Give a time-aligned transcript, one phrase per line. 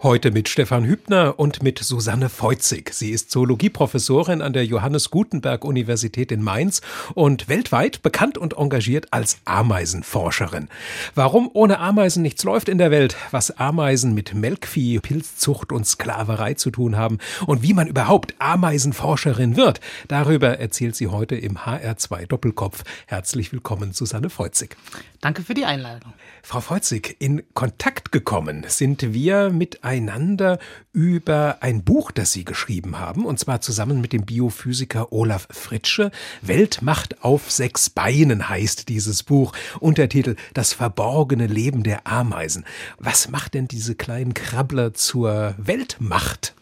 [0.00, 2.94] Heute mit Stefan Hübner und mit Susanne Feuzig.
[2.94, 6.82] Sie ist Zoologieprofessorin an der Johannes Gutenberg Universität in Mainz
[7.14, 10.68] und weltweit bekannt und engagiert als Ameisenforscherin.
[11.16, 16.54] Warum ohne Ameisen nichts läuft in der Welt, was Ameisen mit Melkvieh, Pilzzucht und Sklaverei
[16.54, 22.26] zu tun haben und wie man überhaupt Ameisenforscherin wird, darüber erzählt sie heute im HR2
[22.26, 22.84] Doppelkopf.
[23.06, 24.76] Herzlich willkommen, Susanne Feuzig.
[25.20, 26.12] Danke für die Einladung.
[26.44, 30.58] Frau Feuzig, in Kontakt gekommen sind wir mit miteinander
[30.92, 36.10] über ein Buch, das Sie geschrieben haben, und zwar zusammen mit dem Biophysiker Olaf Fritsche.
[36.42, 39.52] Weltmacht auf sechs Beinen heißt dieses Buch.
[39.80, 42.64] Untertitel Das verborgene Leben der Ameisen.
[42.98, 46.54] Was macht denn diese kleinen Krabbler zur Weltmacht?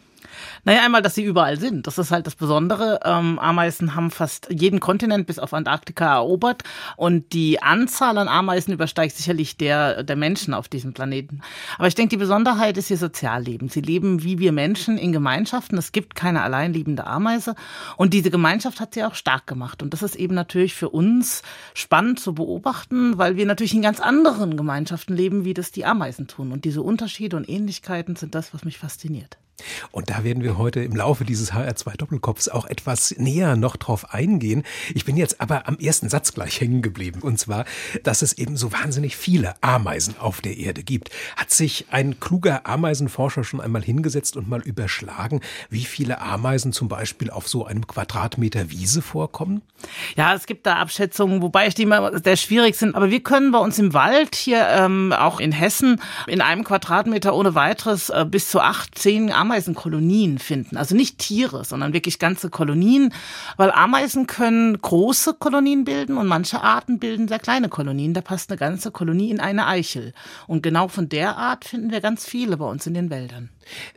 [0.63, 1.87] Naja, einmal, dass sie überall sind.
[1.87, 2.99] Das ist halt das Besondere.
[3.03, 6.63] Ähm, Ameisen haben fast jeden Kontinent bis auf Antarktika erobert
[6.95, 11.41] und die Anzahl an Ameisen übersteigt sicherlich der der Menschen auf diesem Planeten.
[11.77, 13.69] Aber ich denke, die Besonderheit ist ihr Sozialleben.
[13.69, 15.77] Sie leben wie wir Menschen in Gemeinschaften.
[15.77, 17.55] Es gibt keine alleinlebende Ameise
[17.97, 19.83] und diese Gemeinschaft hat sie auch stark gemacht.
[19.83, 23.99] Und das ist eben natürlich für uns spannend zu beobachten, weil wir natürlich in ganz
[23.99, 26.51] anderen Gemeinschaften leben, wie das die Ameisen tun.
[26.51, 29.37] Und diese Unterschiede und Ähnlichkeiten sind das, was mich fasziniert.
[29.91, 34.13] Und da werden wir heute im Laufe dieses HR2 Doppelkopfs auch etwas näher noch drauf
[34.13, 34.63] eingehen.
[34.93, 37.21] Ich bin jetzt aber am ersten Satz gleich hängen geblieben.
[37.21, 37.65] Und zwar,
[38.03, 41.09] dass es eben so wahnsinnig viele Ameisen auf der Erde gibt.
[41.35, 46.87] Hat sich ein kluger Ameisenforscher schon einmal hingesetzt und mal überschlagen, wie viele Ameisen zum
[46.87, 49.61] Beispiel auf so einem Quadratmeter Wiese vorkommen?
[50.15, 52.95] Ja, es gibt da Abschätzungen, wobei ich die immer sehr schwierig sind.
[52.95, 57.33] Aber wir können bei uns im Wald hier, ähm, auch in Hessen, in einem Quadratmeter
[57.33, 60.75] ohne weiteres äh, bis zu acht, zehn Ameisen Ameisenkolonien finden.
[60.75, 63.13] Also nicht Tiere, sondern wirklich ganze Kolonien,
[63.55, 68.13] weil Ameisen können große Kolonien bilden und manche Arten bilden sehr kleine Kolonien.
[68.13, 70.13] Da passt eine ganze Kolonie in eine Eichel.
[70.47, 73.49] Und genau von der Art finden wir ganz viele bei uns in den Wäldern.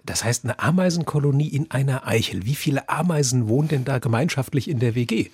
[0.04, 2.44] Das heißt, eine Ameisenkolonie in einer Eichel.
[2.46, 5.30] Wie viele Ameisen wohnen denn da gemeinschaftlich in der WG?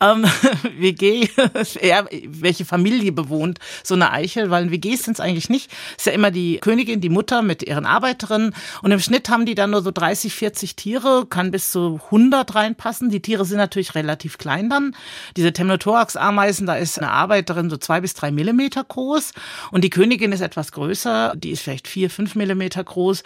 [0.00, 0.24] Ähm,
[0.78, 1.28] WG,
[1.82, 4.50] ja, welche Familie bewohnt so eine Eichel?
[4.50, 5.70] Weil WGs sind es eigentlich nicht.
[5.92, 8.54] Es ist ja immer die Königin, die Mutter mit ihren Arbeiterinnen.
[8.82, 12.54] Und im Schnitt haben die dann nur so 30, 40 Tiere, kann bis zu 100
[12.54, 13.10] reinpassen.
[13.10, 14.96] Die Tiere sind natürlich relativ klein dann.
[15.36, 19.32] Diese Temnothorax-Ameisen, da ist eine Arbeiterin so zwei bis drei Millimeter groß.
[19.70, 21.34] Und die Königin ist etwas größer.
[21.36, 23.22] Die ist vielleicht vier, fünf Millimeter groß.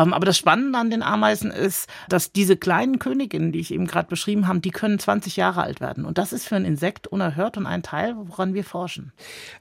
[0.00, 3.86] Ähm, aber das Spannende an den Ameisen ist, dass diese kleinen Königinnen, die ich eben
[3.86, 6.04] gerade beschrieben habe, die können 20 Jahre alt werden.
[6.04, 9.12] Und das ist für ein Insekt unerhört und ein Teil, woran wir forschen.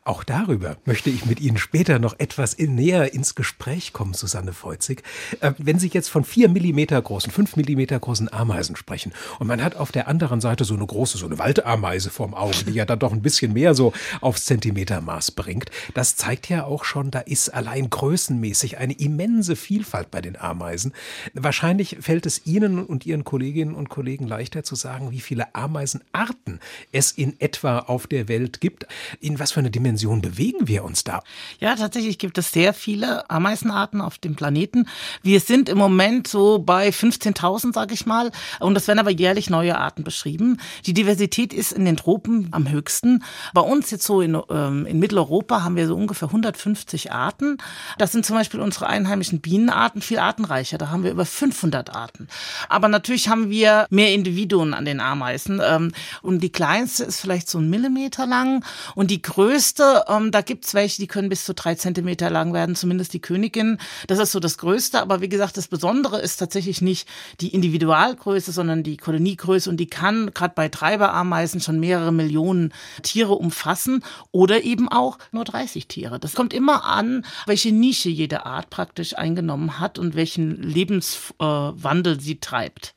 [0.03, 5.03] Auch darüber möchte ich mit Ihnen später noch etwas näher ins Gespräch kommen, Susanne Feuzig.
[5.41, 9.63] Äh, wenn Sie jetzt von vier Millimeter großen, fünf Millimeter großen Ameisen sprechen und man
[9.63, 12.85] hat auf der anderen Seite so eine große, so eine Waldameise vorm Auge, die ja
[12.85, 17.19] dann doch ein bisschen mehr so aufs Zentimetermaß bringt, das zeigt ja auch schon, da
[17.19, 20.93] ist allein größenmäßig eine immense Vielfalt bei den den Ameisen.
[21.33, 26.59] Wahrscheinlich fällt es Ihnen und Ihren Kolleginnen und Kollegen leichter zu sagen, wie viele Ameisenarten
[26.91, 28.85] es in etwa auf der Welt gibt.
[29.19, 31.21] In was für eine Dimension bewegen wir uns da?
[31.59, 34.87] Ja, tatsächlich gibt es sehr viele Ameisenarten auf dem Planeten.
[35.23, 38.31] Wir sind im Moment so bei 15.000, sage ich mal.
[38.59, 40.59] Und es werden aber jährlich neue Arten beschrieben.
[40.85, 43.23] Die Diversität ist in den Tropen am höchsten.
[43.53, 47.57] Bei uns jetzt so in, ähm, in Mitteleuropa haben wir so ungefähr 150 Arten.
[47.97, 50.77] Das sind zum Beispiel unsere einheimischen Bienenarten viel artenreicher.
[50.77, 52.27] Da haben wir über 500 Arten.
[52.67, 55.61] Aber natürlich haben wir mehr Individuen an den Ameisen.
[55.63, 55.91] Ähm,
[56.21, 58.63] und die kleinste ist vielleicht so ein Millimeter lang.
[58.95, 62.75] Und die größte, ähm, da gibt's welche, die können bis zu drei Zentimeter lang werden,
[62.75, 63.77] zumindest die Königin.
[64.07, 64.99] Das ist so das Größte.
[65.01, 67.07] Aber wie gesagt, das Besondere ist tatsächlich nicht
[67.41, 69.69] die Individualgröße, sondern die Koloniegröße.
[69.69, 75.45] Und die kann gerade bei Treiberameisen schon mehrere Millionen Tiere umfassen oder eben auch nur
[75.45, 76.19] 30 Tiere.
[76.19, 82.17] Das kommt immer an, welche Nische jede Art praktisch eingenommen hat und und welchen Lebenswandel
[82.17, 82.95] äh, sie treibt.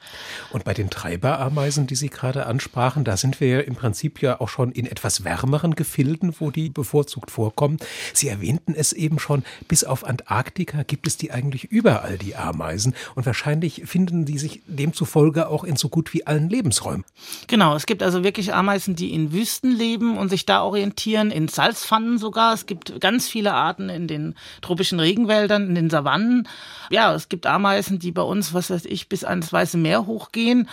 [0.51, 4.41] Und bei den Treiberameisen, die Sie gerade ansprachen, da sind wir ja im Prinzip ja
[4.41, 7.77] auch schon in etwas wärmeren Gefilden, wo die bevorzugt vorkommen.
[8.15, 12.95] Sie erwähnten es eben schon, bis auf Antarktika gibt es die eigentlich überall, die Ameisen.
[13.15, 17.05] Und wahrscheinlich finden die sich demzufolge auch in so gut wie allen Lebensräumen.
[17.47, 21.49] Genau, es gibt also wirklich Ameisen, die in Wüsten leben und sich da orientieren, in
[21.49, 22.55] Salzpfannen sogar.
[22.55, 26.49] Es gibt ganz viele Arten in den tropischen Regenwäldern, in den Savannen
[26.91, 30.69] Ja, es gibt Ameisen, die bei uns, was weiß ich, bis ans Weiße Meer hochgehen.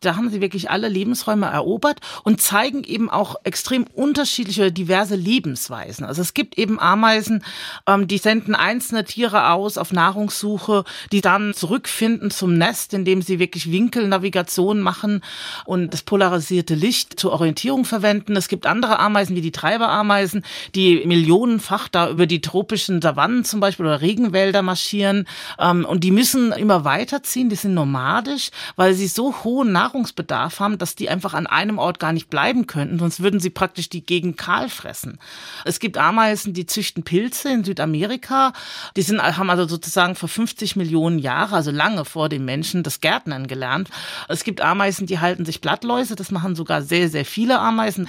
[0.00, 6.04] Da haben sie wirklich alle Lebensräume erobert und zeigen eben auch extrem unterschiedliche, diverse Lebensweisen.
[6.04, 7.44] Also es gibt eben Ameisen,
[7.86, 13.38] ähm, die senden einzelne Tiere aus auf Nahrungssuche, die dann zurückfinden zum Nest, indem sie
[13.38, 15.22] wirklich Winkelnavigation machen
[15.64, 18.36] und das polarisierte Licht zur Orientierung verwenden.
[18.36, 20.44] Es gibt andere Ameisen wie die Treiberameisen,
[20.74, 25.26] die millionenfach da über die tropischen Savannen zum Beispiel oder Regenwälder marschieren.
[25.64, 30.78] Ähm, und die müssen immer weiterziehen, die sind nomadisch, weil sie so hohen Nahrungsbedarf haben,
[30.78, 34.04] dass die einfach an einem Ort gar nicht bleiben könnten, sonst würden sie praktisch die
[34.04, 35.18] Gegend kahl fressen.
[35.64, 38.52] Es gibt Ameisen, die züchten Pilze in Südamerika.
[38.96, 43.00] Die sind, haben also sozusagen vor 50 Millionen Jahren, also lange vor dem Menschen, das
[43.00, 43.88] Gärtnern gelernt.
[44.28, 48.08] Es gibt Ameisen, die halten sich Blattläuse, das machen sogar sehr, sehr viele Ameisen.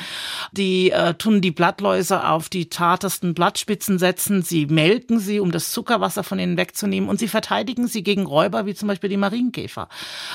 [0.51, 5.71] Die äh, tun die Blattläuse auf die zartesten Blattspitzen setzen, sie melken sie, um das
[5.71, 9.87] Zuckerwasser von ihnen wegzunehmen und sie verteidigen sie gegen Räuber, wie zum Beispiel die Marienkäfer.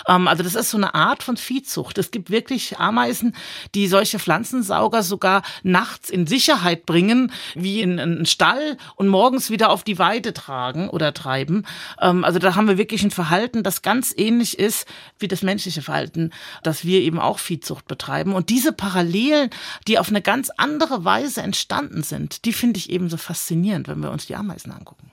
[0.07, 1.99] Ähm, also das ist so eine Art von Viehzucht.
[1.99, 3.35] Es gibt wirklich Ameisen,
[3.75, 9.71] die solche Pflanzensauger sogar nachts in Sicherheit bringen, wie in einen Stall und morgens wieder
[9.71, 11.67] auf die Weide tragen oder treiben.
[12.01, 14.87] Ähm, also da haben wir wirklich ein Verhalten, das ganz ähnlich ist
[15.19, 16.31] wie das menschliche Verhalten,
[16.62, 18.35] dass wir eben auch Viehzucht betreiben.
[18.35, 19.51] Und diese Parallelen,
[19.89, 24.01] die auf eine ganz andere Weise entstanden sind, die finde ich eben so faszinierend, wenn
[24.01, 25.11] wir uns die Ameisen angucken.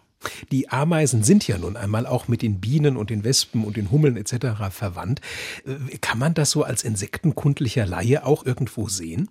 [0.52, 3.92] Die Ameisen sind ja nun einmal auch mit den Bienen und den Wespen und den
[3.92, 4.72] Hummeln etc.
[4.72, 5.22] verwandt.
[5.66, 9.30] Äh, kann man das so als insektenkundlicher Laie auch irgendwo sehen?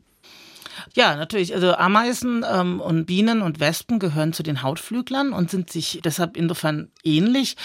[0.94, 1.54] Ja, natürlich.
[1.54, 6.36] Also Ameisen ähm, und Bienen und Wespen gehören zu den Hautflüglern und sind sich deshalb
[6.36, 7.56] insofern ähnlich.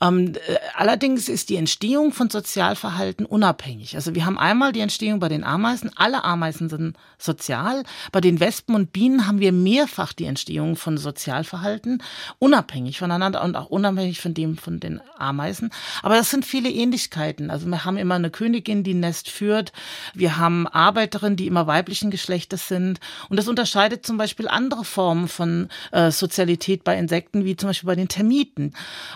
[0.00, 3.96] Ähm, äh, allerdings ist die Entstehung von Sozialverhalten unabhängig.
[3.96, 5.90] Also wir haben einmal die Entstehung bei den Ameisen.
[5.96, 7.82] Alle Ameisen sind sozial.
[8.12, 12.02] Bei den Wespen und Bienen haben wir mehrfach die Entstehung von Sozialverhalten,
[12.38, 15.70] unabhängig voneinander und auch unabhängig von dem von den Ameisen.
[16.02, 17.50] Aber das sind viele Ähnlichkeiten.
[17.50, 19.72] Also wir haben immer eine Königin, die ein Nest führt.
[20.14, 23.00] Wir haben Arbeiterinnen, die immer weiblichen Geschlechtes sind.
[23.28, 27.86] Und das unterscheidet zum Beispiel andere Formen von äh, Sozialität bei Insekten, wie zum Beispiel
[27.86, 28.72] bei den Termiten.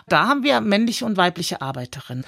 [0.08, 2.24] Da haben wir männliche und weibliche Arbeiterinnen.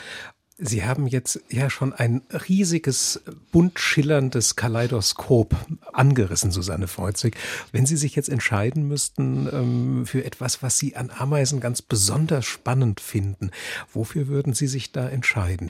[0.65, 3.21] Sie haben jetzt ja schon ein riesiges,
[3.51, 5.57] bunt schillerndes Kaleidoskop
[5.93, 7.37] angerissen, Susanne Freuzig.
[7.73, 12.45] Wenn Sie sich jetzt entscheiden müssten ähm, für etwas, was Sie an Ameisen ganz besonders
[12.45, 13.51] spannend finden,
[13.93, 15.69] wofür würden Sie sich da entscheiden?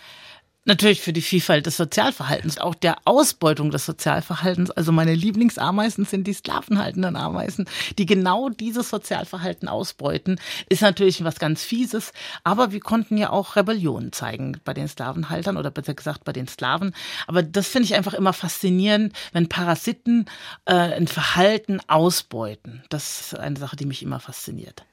[0.64, 4.70] Natürlich für die Vielfalt des Sozialverhaltens, auch der Ausbeutung des Sozialverhaltens.
[4.70, 7.68] Also meine Lieblingsameisen sind die sklavenhaltenden Ameisen,
[7.98, 10.38] die genau dieses Sozialverhalten ausbeuten.
[10.68, 12.12] Ist natürlich was ganz Fieses,
[12.44, 16.46] aber wir konnten ja auch Rebellionen zeigen bei den Sklavenhaltern oder besser gesagt bei den
[16.46, 16.94] Sklaven.
[17.26, 20.26] Aber das finde ich einfach immer faszinierend, wenn Parasiten
[20.66, 22.84] äh, ein Verhalten ausbeuten.
[22.88, 24.84] Das ist eine Sache, die mich immer fasziniert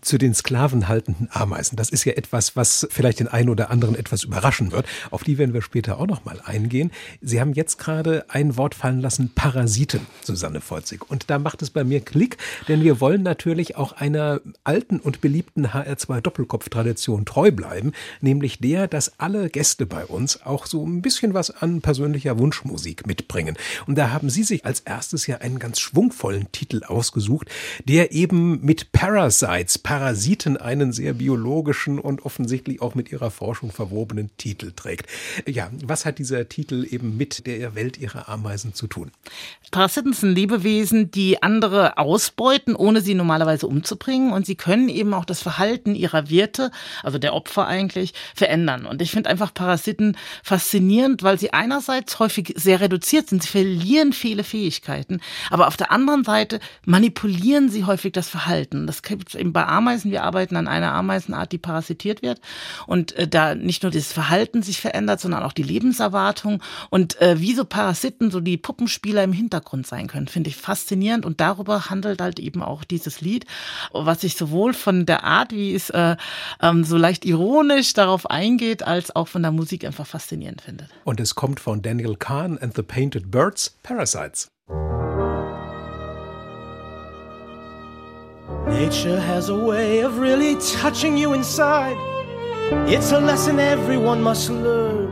[0.00, 1.76] zu den sklavenhaltenden Ameisen.
[1.76, 4.86] Das ist ja etwas, was vielleicht den einen oder anderen etwas überraschen wird.
[5.10, 6.90] Auf die werden wir später auch noch mal eingehen.
[7.20, 11.10] Sie haben jetzt gerade ein Wort fallen lassen, Parasiten, Susanne Volzig.
[11.10, 12.36] Und da macht es bei mir Klick,
[12.68, 18.88] denn wir wollen natürlich auch einer alten und beliebten HR2 Doppelkopf-Tradition treu bleiben, nämlich der,
[18.88, 23.56] dass alle Gäste bei uns auch so ein bisschen was an persönlicher Wunschmusik mitbringen.
[23.86, 27.48] Und da haben Sie sich als erstes ja einen ganz schwungvollen Titel ausgesucht,
[27.84, 34.28] der eben mit Parasites Parasiten einen sehr biologischen und offensichtlich auch mit ihrer Forschung verwobenen
[34.36, 35.06] Titel trägt.
[35.46, 39.10] Ja, was hat dieser Titel eben mit der Welt ihrer Ameisen zu tun?
[39.70, 44.34] Parasiten sind Lebewesen, die andere ausbeuten, ohne sie normalerweise umzubringen.
[44.34, 46.70] Und sie können eben auch das Verhalten ihrer Wirte,
[47.02, 48.84] also der Opfer eigentlich, verändern.
[48.84, 53.42] Und ich finde einfach Parasiten faszinierend, weil sie einerseits häufig sehr reduziert sind.
[53.42, 55.22] Sie verlieren viele Fähigkeiten.
[55.48, 58.86] Aber auf der anderen Seite manipulieren sie häufig das Verhalten.
[58.86, 60.10] Das gibt es eben bei Ameisen.
[60.10, 62.40] Wir arbeiten an einer Ameisenart, die parasitiert wird.
[62.86, 66.62] Und äh, da nicht nur das Verhalten sich verändert, sondern auch die Lebenserwartung.
[66.90, 71.24] Und äh, wie so Parasiten so die Puppenspieler im Hintergrund sein können, finde ich faszinierend.
[71.24, 73.46] Und darüber handelt halt eben auch dieses Lied,
[73.92, 76.16] was sich sowohl von der Art, wie es äh,
[76.60, 80.88] ähm, so leicht ironisch darauf eingeht, als auch von der Musik einfach faszinierend findet.
[81.04, 84.48] Und es kommt von Daniel Kahn and the Painted Birds, Parasites.
[88.68, 91.96] Nature has a way of really touching you inside.
[92.86, 95.08] It's a lesson everyone must learn.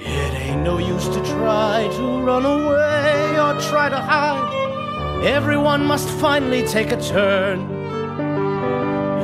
[0.00, 5.24] It ain't no use to try to run away or try to hide.
[5.24, 7.60] Everyone must finally take a turn.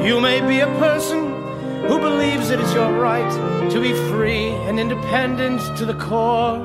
[0.04, 1.32] You may be a person
[1.88, 6.58] who believes it is your right to be free and independent to the core.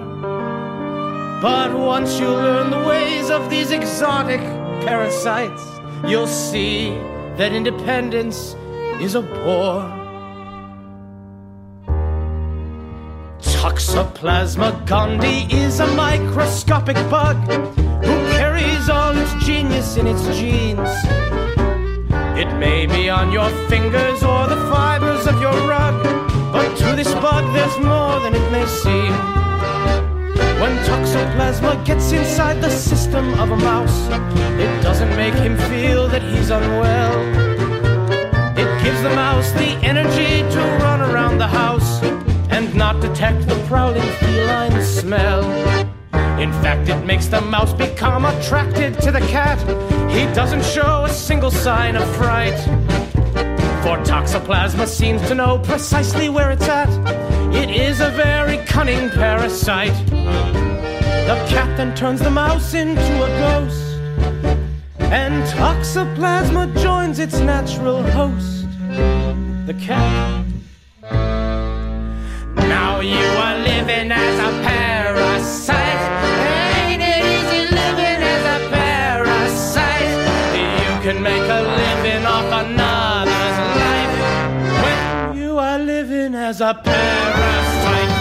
[1.42, 4.42] But once you learn the ways of these exotic
[4.86, 5.73] parasites,
[6.08, 6.90] you'll see
[7.38, 8.56] that independence
[9.02, 9.84] is a bore.
[13.42, 17.38] Toxoplasma gondii is a microscopic bug
[18.04, 20.90] who carries all its genius in its genes.
[22.38, 26.04] It may be on your fingers or the fibers of your rug,
[26.52, 29.53] but to this bug there's more than it may seem.
[30.64, 34.08] When toxoplasma gets inside the system of a mouse,
[34.58, 37.20] it doesn't make him feel that he's unwell.
[38.58, 42.02] It gives the mouse the energy to run around the house
[42.50, 45.44] and not detect the prowling feline smell.
[46.40, 49.60] In fact, it makes the mouse become attracted to the cat.
[50.10, 52.58] He doesn't show a single sign of fright.
[53.84, 57.33] For Toxoplasma seems to know precisely where it's at.
[57.56, 59.94] It is a very cunning parasite.
[60.10, 63.84] The cat then turns the mouse into a ghost.
[65.00, 68.66] And Toxoplasma joins its natural host,
[69.68, 70.46] the cat.
[72.56, 76.04] Now you are living as a parasite.
[76.82, 80.12] Ain't it easy living as a parasite?
[80.84, 83.03] You can make a living off another's
[86.54, 88.14] as a parasite.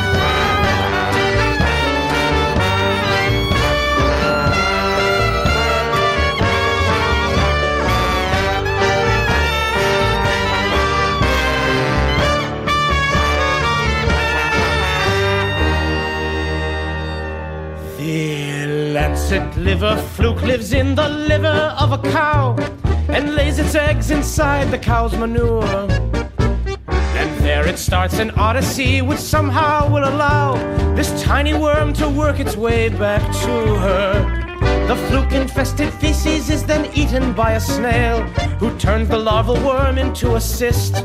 [17.99, 22.57] The lancet liver fluke lives in the liver of a cow
[23.09, 26.22] and lays its eggs inside the cow's manure.
[27.63, 30.57] And there it starts an odyssey which somehow will allow
[30.97, 34.89] this tiny worm to work its way back to her.
[34.89, 38.25] The fluke infested feces is then eaten by a snail
[38.59, 41.05] who turns the larval worm into a cyst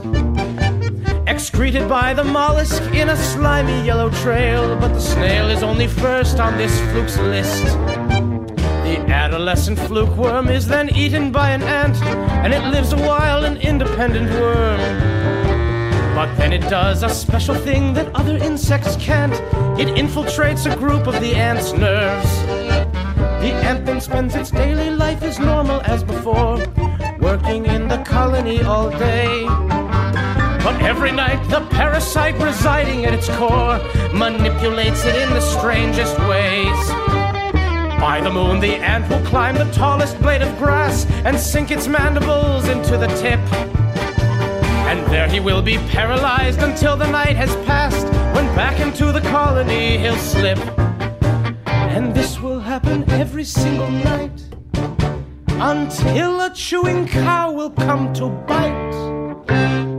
[1.27, 4.75] excreted by the mollusk in a slimy yellow trail.
[4.79, 7.65] But the snail is only first on this fluke's list.
[8.87, 11.97] The adolescent fluke worm is then eaten by an ant,
[12.43, 15.16] and it lives a while an independent worm.
[16.17, 19.33] But then it does a special thing that other insects can't.
[19.79, 22.41] It infiltrates a group of the ant's nerves.
[23.43, 26.57] The ant then spends its daily life as normal as before,
[27.19, 29.45] working in the colony all day.
[30.65, 33.77] But every night, the parasite residing at its core
[34.11, 36.89] manipulates it in the strangest ways.
[38.01, 41.87] By the moon, the ant will climb the tallest blade of grass and sink its
[41.87, 43.76] mandibles into the tip.
[45.09, 49.97] There he will be paralyzed until the night has passed, when back into the colony
[49.97, 50.59] he'll slip.
[51.65, 54.43] And this will happen every single night
[55.59, 59.96] until a chewing cow will come to bite.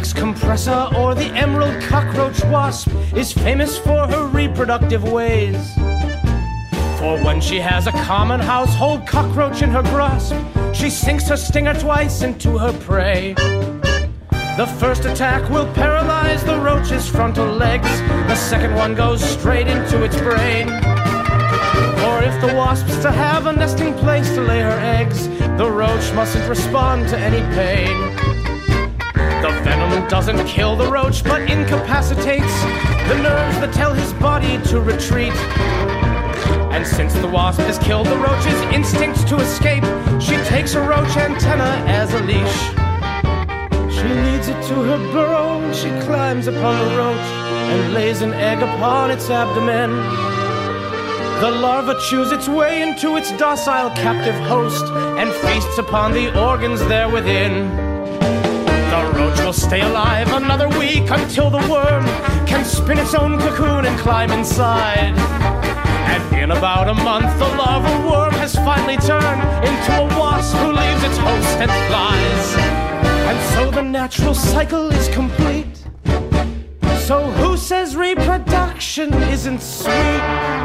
[0.00, 5.74] Ampulex compressor or the emerald cockroach wasp is famous for her reproductive ways.
[6.98, 10.34] For when she has a common household cockroach in her grasp,
[10.72, 13.34] she sinks her stinger twice into her prey.
[14.56, 17.90] The first attack will paralyze the roach's frontal legs,
[18.26, 20.68] the second one goes straight into its brain.
[22.08, 25.28] Or if the wasp's to have a nesting place to lay her eggs,
[25.58, 28.09] the roach mustn't respond to any pain.
[29.42, 32.62] The venom doesn't kill the roach, but incapacitates
[33.08, 35.32] the nerves that tell his body to retreat.
[36.72, 39.84] And since the wasp has killed the roach's instinct to escape,
[40.20, 42.58] she takes a roach antenna as a leash.
[43.92, 48.62] She leads it to her burrow she climbs upon the roach and lays an egg
[48.62, 49.90] upon its abdomen.
[51.40, 54.84] The larva chews its way into its docile captive host
[55.18, 57.89] and feasts upon the organs there within.
[59.20, 62.06] The roach will stay alive another week until the worm
[62.46, 65.12] can spin its own cocoon and climb inside.
[66.08, 70.72] And in about a month, the larval worm has finally turned into a wasp who
[70.72, 72.54] leaves its host and flies.
[73.28, 75.84] And so the natural cycle is complete.
[77.00, 80.59] So who says reproduction isn't sweet?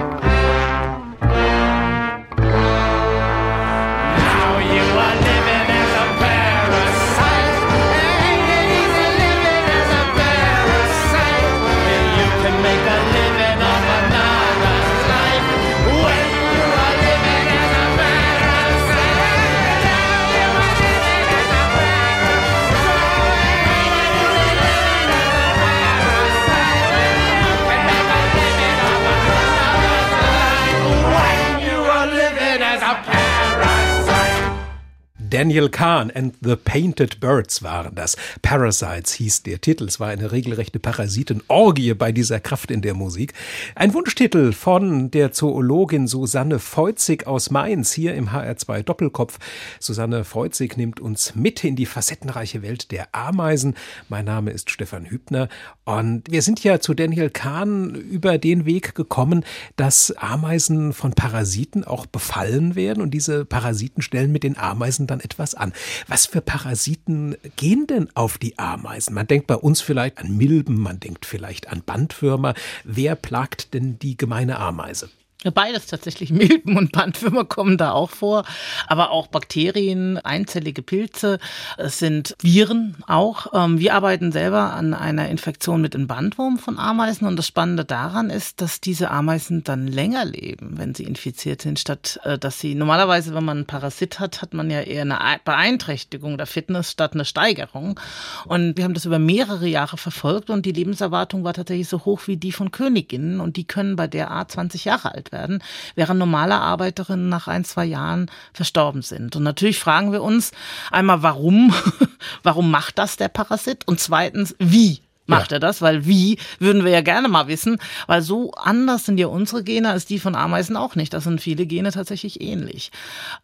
[35.30, 38.16] Daniel Kahn and the Painted Birds waren das.
[38.42, 39.86] Parasites hieß der Titel.
[39.86, 43.34] Es war eine regelrechte Parasitenorgie bei dieser Kraft in der Musik.
[43.74, 49.40] Ein Wunschtitel von der Zoologin Susanne Feuzig aus Mainz hier im HR2 Doppelkopf.
[49.80, 53.76] Susanne Feuzig nimmt uns mit in die facettenreiche Welt der Ameisen.
[54.10, 55.50] Mein Name ist Stefan Hübner
[55.86, 59.44] und wir sind ja zu Daniel Kahn über den Weg gekommen,
[59.76, 65.15] dass Ameisen von Parasiten auch befallen werden und diese Parasiten stellen mit den Ameisen dann
[65.16, 65.74] dann etwas an.
[66.08, 69.14] Was für Parasiten gehen denn auf die Ameisen?
[69.14, 72.54] Man denkt bei uns vielleicht an Milben, man denkt vielleicht an Bandwürmer.
[72.84, 75.10] Wer plagt denn die gemeine Ameise?
[75.52, 76.30] Beides tatsächlich.
[76.32, 78.46] Milben und Bandwürmer kommen da auch vor,
[78.88, 81.40] aber auch Bakterien, einzellige Pilze,
[81.78, 83.48] es sind Viren auch.
[83.54, 87.86] Ähm, wir arbeiten selber an einer Infektion mit einem Bandwurm von Ameisen und das Spannende
[87.86, 92.60] daran ist, dass diese Ameisen dann länger leben, wenn sie infiziert sind, statt äh, dass
[92.60, 96.92] sie normalerweise, wenn man einen Parasit hat, hat man ja eher eine Beeinträchtigung der Fitness
[96.92, 98.00] statt eine Steigerung.
[98.46, 102.22] Und wir haben das über mehrere Jahre verfolgt und die Lebenserwartung war tatsächlich so hoch
[102.26, 105.62] wie die von Königinnen und die können bei der Art 20 Jahre alt werden werden,
[105.94, 109.36] während normale Arbeiterinnen nach ein, zwei Jahren verstorben sind.
[109.36, 110.52] Und natürlich fragen wir uns
[110.90, 111.72] einmal, warum,
[112.44, 113.88] warum macht das der Parasit?
[113.88, 115.58] Und zweitens, wie macht ja.
[115.58, 119.28] er das, weil wie würden wir ja gerne mal wissen, weil so anders sind ja
[119.28, 121.14] unsere Gene als die von Ameisen auch nicht.
[121.14, 122.92] Das sind viele Gene tatsächlich ähnlich.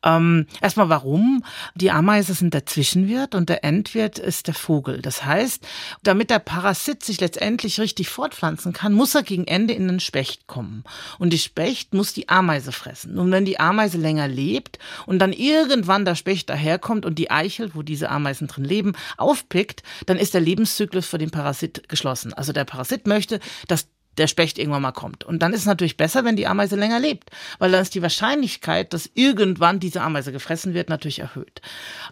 [0.03, 1.43] Ähm, erstmal warum?
[1.75, 5.01] Die Ameise sind der Zwischenwirt und der Endwirt ist der Vogel.
[5.01, 5.65] Das heißt,
[6.03, 10.47] damit der Parasit sich letztendlich richtig fortpflanzen kann, muss er gegen Ende in den Specht
[10.47, 10.83] kommen.
[11.19, 13.17] Und die Specht muss die Ameise fressen.
[13.17, 17.71] Und wenn die Ameise länger lebt und dann irgendwann der Specht daherkommt und die Eichel,
[17.73, 22.33] wo diese Ameisen drin leben, aufpickt, dann ist der Lebenszyklus für den Parasit Parasit geschlossen.
[22.33, 25.23] Also der Parasit möchte, dass der Specht irgendwann mal kommt.
[25.23, 28.01] Und dann ist es natürlich besser, wenn die Ameise länger lebt, weil dann ist die
[28.01, 31.61] Wahrscheinlichkeit, dass irgendwann diese Ameise gefressen wird, natürlich erhöht.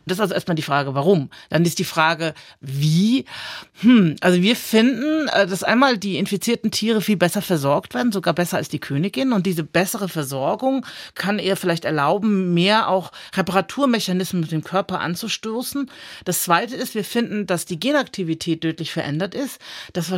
[0.06, 1.30] Das ist also erstmal die Frage, warum.
[1.50, 3.26] Dann ist die Frage, wie.
[3.82, 8.34] Hm, also wir finden, äh, dass einmal die infizierten Tiere viel besser versorgt werden, sogar
[8.34, 9.34] besser als die Königin.
[9.34, 10.86] Und diese bessere Versorgung
[11.16, 15.90] kann ihr vielleicht erlauben, mehr auch Reparaturmechanismen mit dem Körper anzustoßen.
[16.26, 19.60] Das zweite ist, wir finden, dass die Genaktivität deutlich verändert ist.
[19.94, 20.10] Das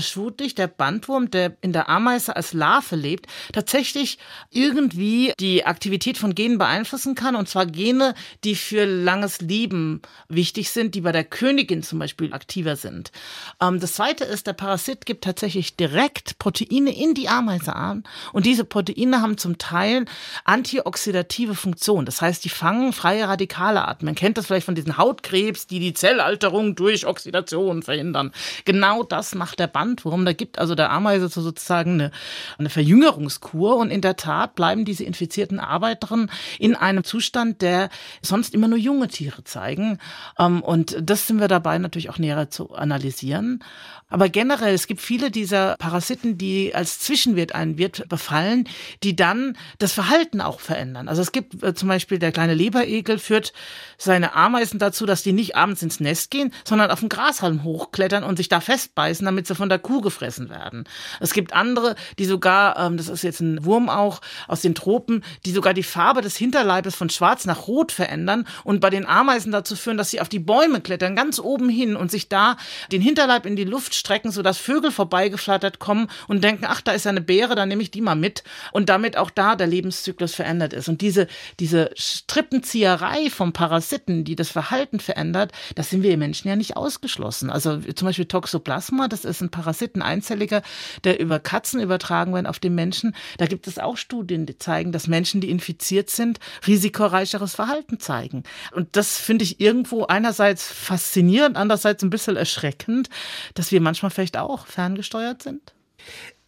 [0.41, 4.17] vermutlich der Bandwurm, der in in der Ameise als Larve lebt, tatsächlich
[4.49, 7.37] irgendwie die Aktivität von Genen beeinflussen kann.
[7.37, 12.33] Und zwar Gene, die für langes Leben wichtig sind, die bei der Königin zum Beispiel
[12.33, 13.13] aktiver sind.
[13.61, 18.03] Ähm, das zweite ist, der Parasit gibt tatsächlich direkt Proteine in die Ameise an.
[18.33, 20.03] Und diese Proteine haben zum Teil
[20.43, 22.05] antioxidative Funktion.
[22.05, 24.03] Das heißt, die fangen freie Radikale ab.
[24.03, 28.33] Man kennt das vielleicht von diesen Hautkrebs, die die Zellalterung durch Oxidation verhindern.
[28.65, 30.25] Genau das macht der Bandwurm.
[30.25, 32.11] Da gibt also der Ameise so sozusagen eine,
[32.57, 33.77] eine Verjüngerungskur.
[33.77, 37.89] Und in der Tat bleiben diese infizierten Arbeiterinnen in einem Zustand, der
[38.21, 39.99] sonst immer nur junge Tiere zeigen.
[40.37, 43.63] Ähm, und das sind wir dabei natürlich auch näher zu analysieren.
[44.11, 48.67] Aber generell, es gibt viele dieser Parasiten, die als Zwischenwirt einen Wirt befallen,
[49.03, 51.07] die dann das Verhalten auch verändern.
[51.07, 53.53] Also es gibt äh, zum Beispiel der kleine Leberegel führt
[53.97, 58.23] seine Ameisen dazu, dass die nicht abends ins Nest gehen, sondern auf den Grashalm hochklettern
[58.23, 60.83] und sich da festbeißen, damit sie von der Kuh gefressen werden.
[61.19, 65.23] Es gibt andere, die sogar, ähm, das ist jetzt ein Wurm auch aus den Tropen,
[65.45, 69.53] die sogar die Farbe des Hinterleibes von schwarz nach rot verändern und bei den Ameisen
[69.53, 72.57] dazu führen, dass sie auf die Bäume klettern, ganz oben hin und sich da
[72.91, 77.07] den Hinterleib in die Luft Strecken, sodass Vögel vorbeigeflattert kommen und denken, ach, da ist
[77.07, 78.43] eine Beere, dann nehme ich die mal mit.
[78.71, 80.89] Und damit auch da der Lebenszyklus verändert ist.
[80.89, 81.27] Und diese,
[81.59, 87.49] diese Strippenzieherei vom Parasiten, die das Verhalten verändert, das sind wir Menschen ja nicht ausgeschlossen.
[87.49, 90.63] Also zum Beispiel Toxoplasma, das ist ein Parasiten einzelliger,
[91.03, 93.15] der über Katzen übertragen wird auf den Menschen.
[93.37, 98.43] Da gibt es auch Studien, die zeigen, dass Menschen, die infiziert sind, risikoreicheres Verhalten zeigen.
[98.71, 103.09] Und das finde ich irgendwo einerseits faszinierend, andererseits ein bisschen erschreckend,
[103.53, 105.73] dass wir manchmal vielleicht auch ferngesteuert sind?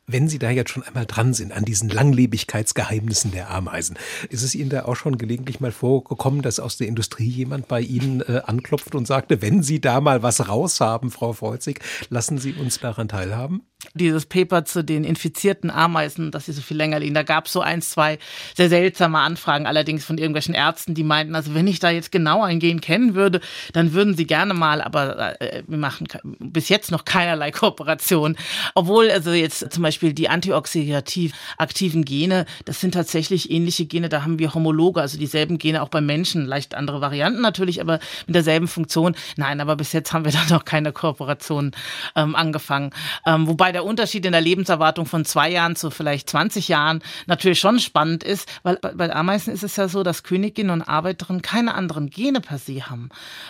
[0.08, 3.98] Wenn Sie da jetzt schon einmal dran sind an diesen Langlebigkeitsgeheimnissen der Ameisen,
[4.30, 7.82] ist es Ihnen da auch schon gelegentlich mal vorgekommen, dass aus der Industrie jemand bei
[7.82, 12.54] Ihnen äh, anklopft und sagte, wenn Sie da mal was raushaben, Frau Freuzig, lassen Sie
[12.54, 13.64] uns daran teilhaben?
[13.94, 17.14] Dieses Paper zu den infizierten Ameisen, dass sie so viel länger liegen.
[17.14, 18.20] Da gab es so ein, zwei
[18.56, 22.44] sehr seltsame Anfragen, allerdings von irgendwelchen Ärzten, die meinten, also wenn ich da jetzt genau
[22.44, 23.42] ein Gen kennen würde,
[23.74, 26.08] dann würden sie gerne mal, aber äh, wir machen
[26.40, 28.38] bis jetzt noch keinerlei Kooperation.
[28.76, 34.24] Obwohl also jetzt zum Beispiel die antioxidativ aktiven Gene, das sind tatsächlich ähnliche Gene, da
[34.24, 38.36] haben wir Homologe, also dieselben Gene auch beim Menschen, leicht andere Varianten natürlich, aber mit
[38.36, 39.16] derselben Funktion.
[39.36, 41.72] Nein, aber bis jetzt haben wir da noch keine Kooperation
[42.16, 42.92] ähm, angefangen.
[43.26, 47.60] Ähm, wobei der Unterschied in der Lebenserwartung von zwei Jahren zu vielleicht 20 Jahren natürlich
[47.60, 51.74] schon spannend ist, weil bei Ameisen ist es ja so, dass Königinnen und Arbeiterinnen keine
[51.74, 53.10] anderen Gene per se haben.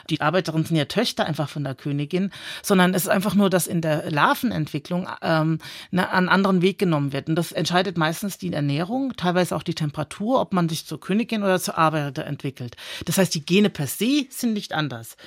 [0.09, 2.31] Die Arbeiterinnen sind ja Töchter einfach von der Königin,
[2.61, 5.59] sondern es ist einfach nur, dass in der Larvenentwicklung ähm,
[5.91, 7.29] einen anderen Weg genommen wird.
[7.29, 11.43] Und das entscheidet meistens die Ernährung, teilweise auch die Temperatur, ob man sich zur Königin
[11.43, 12.75] oder zur Arbeiter entwickelt.
[13.05, 15.17] Das heißt, die Gene per se sind nicht anders.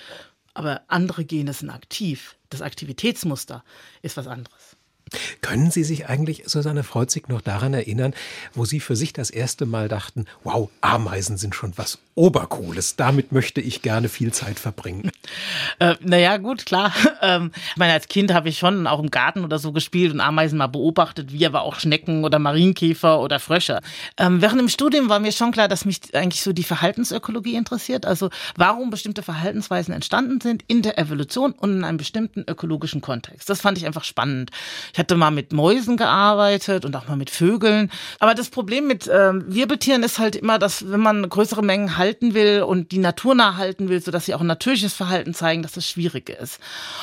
[0.54, 2.36] Aber andere Gene sind aktiv.
[2.48, 3.62] Das Aktivitätsmuster
[4.02, 4.75] ist was anderes.
[5.40, 8.12] Können Sie sich eigentlich, Susanne Freuzig, noch daran erinnern,
[8.54, 13.30] wo Sie für sich das erste Mal dachten, wow, Ameisen sind schon was Obercooles, damit
[13.30, 15.10] möchte ich gerne viel Zeit verbringen?
[15.78, 16.92] Äh, naja, gut, klar.
[17.22, 20.20] Ähm, ich meine, als Kind habe ich schon auch im Garten oder so gespielt und
[20.20, 23.80] Ameisen mal beobachtet, wie aber auch Schnecken oder Marienkäfer oder Frösche.
[24.18, 28.04] Ähm, während im Studium war mir schon klar, dass mich eigentlich so die Verhaltensökologie interessiert,
[28.04, 33.48] also warum bestimmte Verhaltensweisen entstanden sind in der Evolution und in einem bestimmten ökologischen Kontext.
[33.48, 34.50] Das fand ich einfach spannend.
[34.96, 37.90] Ich hatte mal mit Mäusen gearbeitet und auch mal mit Vögeln.
[38.18, 42.32] Aber das Problem mit ähm, Wirbeltieren ist halt immer, dass wenn man größere Mengen halten
[42.32, 45.72] will und die Natur nah halten will, sodass sie auch ein natürliches Verhalten zeigen, dass
[45.72, 46.60] das schwierig ist.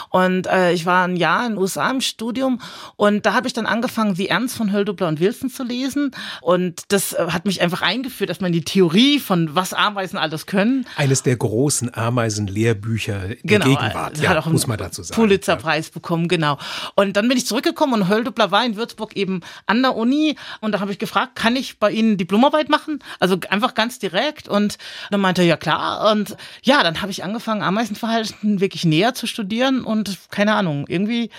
[0.09, 2.59] Und äh, ich war ein Jahr in den USA im Studium
[2.95, 6.15] und da habe ich dann angefangen, wie Ernst von Höldubler und Wilson zu lesen.
[6.41, 10.47] Und das äh, hat mich einfach eingeführt, dass man die Theorie von was Ameisen alles
[10.47, 10.87] können.
[10.95, 15.21] Eines der großen Ameisen-Lehrbücher der genau, Gegenwart, ja, hat auch muss man dazu sagen.
[15.21, 16.57] Pulitzerpreis bekommen, genau.
[16.95, 20.35] Und dann bin ich zurückgekommen gekommen und Höldubler war in Würzburg eben an der Uni.
[20.61, 22.99] Und da habe ich gefragt, kann ich bei Ihnen Diplomarbeit machen?
[23.19, 24.47] Also einfach ganz direkt.
[24.47, 24.77] Und
[25.11, 26.11] dann meinte er, ja klar.
[26.11, 29.83] Und ja, dann habe ich angefangen, Ameisenverhalten wirklich näher zu studieren.
[29.83, 31.29] Und keine Ahnung, irgendwie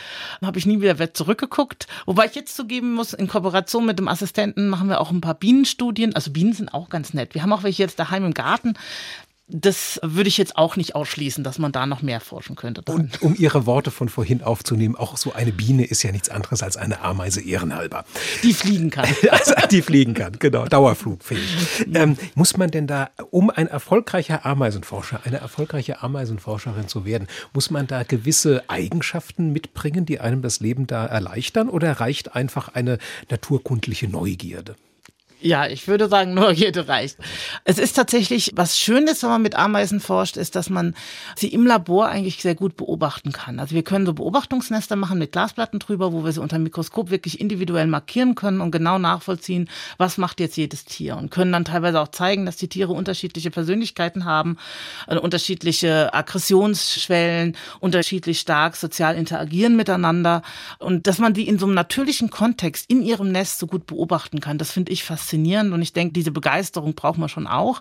[0.44, 4.68] habe ich nie wieder zurückgeguckt, wobei ich jetzt zugeben muss, in Kooperation mit dem Assistenten
[4.68, 7.34] machen wir auch ein paar Bienenstudien, also Bienen sind auch ganz nett.
[7.34, 8.74] Wir haben auch welche jetzt daheim im Garten,
[9.46, 12.80] das würde ich jetzt auch nicht ausschließen, dass man da noch mehr forschen könnte.
[12.82, 12.96] Dann.
[12.96, 16.62] Und um Ihre Worte von vorhin aufzunehmen, auch so eine Biene ist ja nichts anderes
[16.62, 18.06] als eine Ameise ehrenhalber.
[18.42, 19.06] Die fliegen kann.
[19.30, 21.86] also, die fliegen kann, genau, dauerflugfähig.
[21.92, 27.70] Ähm, muss man denn da, um ein erfolgreicher Ameisenforscher, eine erfolgreiche Ameisenforscherin zu werden, muss
[27.70, 32.98] man da gewisse Eigenschaften mitbringen, die einem das Leben da erleichtern oder reicht einfach eine
[33.28, 34.74] naturkundliche Neugierde?
[35.44, 37.18] Ja, ich würde sagen, Neugierde reicht.
[37.64, 40.94] Es ist tatsächlich, was Schönes, wenn man mit Ameisen forscht, ist, dass man
[41.36, 43.60] sie im Labor eigentlich sehr gut beobachten kann.
[43.60, 47.10] Also wir können so Beobachtungsnester machen mit Glasplatten drüber, wo wir sie unter dem Mikroskop
[47.10, 51.66] wirklich individuell markieren können und genau nachvollziehen, was macht jetzt jedes Tier und können dann
[51.66, 54.56] teilweise auch zeigen, dass die Tiere unterschiedliche Persönlichkeiten haben,
[55.06, 60.40] also unterschiedliche Aggressionsschwellen, unterschiedlich stark sozial interagieren miteinander
[60.78, 64.40] und dass man die in so einem natürlichen Kontext in ihrem Nest so gut beobachten
[64.40, 64.56] kann.
[64.56, 67.80] Das finde ich faszinierend faszinierend und ich denke, diese Begeisterung braucht man schon auch.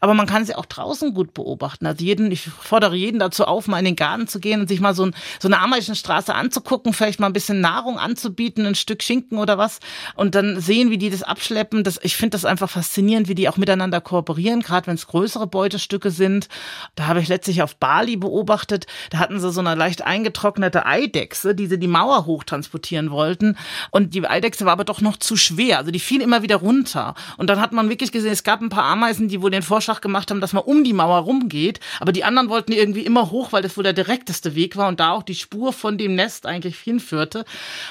[0.00, 1.86] Aber man kann sie auch draußen gut beobachten.
[1.86, 4.80] Also jeden, ich fordere jeden dazu auf, mal in den Garten zu gehen und sich
[4.80, 9.02] mal so, ein, so eine Ameisenstraße anzugucken, vielleicht mal ein bisschen Nahrung anzubieten, ein Stück
[9.02, 9.80] Schinken oder was
[10.14, 11.84] und dann sehen, wie die das abschleppen.
[11.84, 15.46] Das, ich finde das einfach faszinierend, wie die auch miteinander kooperieren, gerade wenn es größere
[15.46, 16.48] Beutestücke sind.
[16.94, 21.54] Da habe ich letztlich auf Bali beobachtet, da hatten sie so eine leicht eingetrocknete Eidechse,
[21.54, 23.56] die sie die Mauer hochtransportieren wollten
[23.90, 25.78] und die Eidechse war aber doch noch zu schwer.
[25.78, 27.14] Also die fiel immer wieder runter runter.
[27.36, 30.00] Und dann hat man wirklich gesehen, es gab ein paar Ameisen, die wohl den Vorschlag
[30.00, 31.80] gemacht haben, dass man um die Mauer rumgeht.
[32.00, 35.00] Aber die anderen wollten irgendwie immer hoch, weil das wohl der direkteste Weg war und
[35.00, 37.44] da auch die Spur von dem Nest eigentlich hinführte.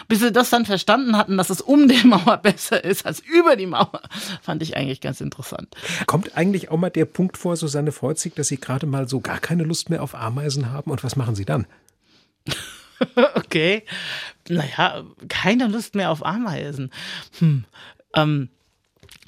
[0.07, 3.55] Bis sie das dann verstanden hatten, dass es um die Mauer besser ist als über
[3.55, 4.01] die Mauer,
[4.41, 5.75] fand ich eigentlich ganz interessant.
[6.05, 9.39] Kommt eigentlich auch mal der Punkt vor, Susanne Freuzig, dass Sie gerade mal so gar
[9.39, 10.91] keine Lust mehr auf Ameisen haben?
[10.91, 11.65] Und was machen Sie dann?
[13.35, 13.83] okay.
[14.49, 16.91] Naja, keine Lust mehr auf Ameisen.
[17.39, 17.65] Hm.
[18.15, 18.49] Ähm,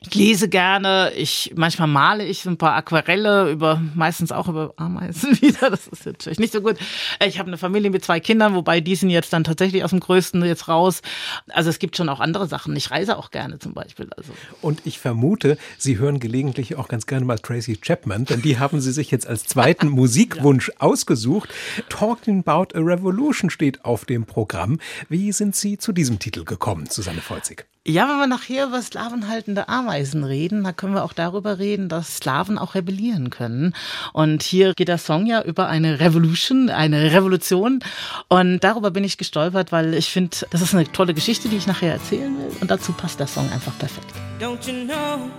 [0.06, 4.74] ich lese gerne, ich manchmal male ich so ein paar Aquarelle über meistens auch über
[4.78, 5.70] Ameisen wieder.
[5.70, 6.78] Das ist natürlich nicht so gut.
[7.26, 10.00] Ich habe eine Familie mit zwei Kindern, wobei die sind jetzt dann tatsächlich aus dem
[10.00, 11.02] Größten jetzt raus.
[11.50, 12.76] Also es gibt schon auch andere Sachen.
[12.76, 14.10] Ich reise auch gerne zum Beispiel.
[14.16, 14.34] Also.
[14.62, 18.82] Und ich vermute, Sie hören gelegentlich auch ganz gerne mal Tracy Chapman, denn die haben
[18.82, 20.76] Sie sich jetzt als zweiten Musikwunsch ja.
[20.80, 21.50] ausgesucht.
[21.90, 24.80] Talking About a Revolution steht auf dem Programm.
[25.10, 27.66] Wie sind Sie zu diesem Titel gekommen, Susanne Volzig?
[27.86, 32.16] Ja, wenn wir nachher über sklavenhaltende Ameisen reden, da können wir auch darüber reden, dass
[32.16, 33.76] Sklaven auch rebellieren können.
[34.14, 37.84] Und hier geht der Song ja über eine Revolution, eine Revolution.
[38.30, 41.68] Und darüber bin ich gestolpert, weil ich finde, das ist eine tolle Geschichte, die ich
[41.68, 42.56] nachher erzählen will.
[42.62, 44.14] Und dazu passt der Song einfach perfekt.
[44.40, 45.30] Don't you know,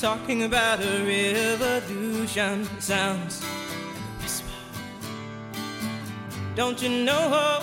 [0.00, 4.50] talking about a revolution sounds like a whisper.
[6.56, 7.62] Don't you know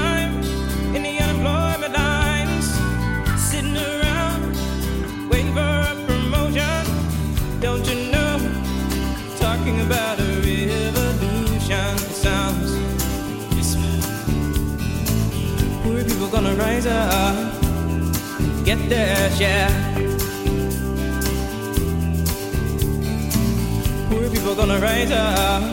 [16.51, 19.69] gonna rise up, get their yeah.
[24.09, 25.63] Poor people gonna rise up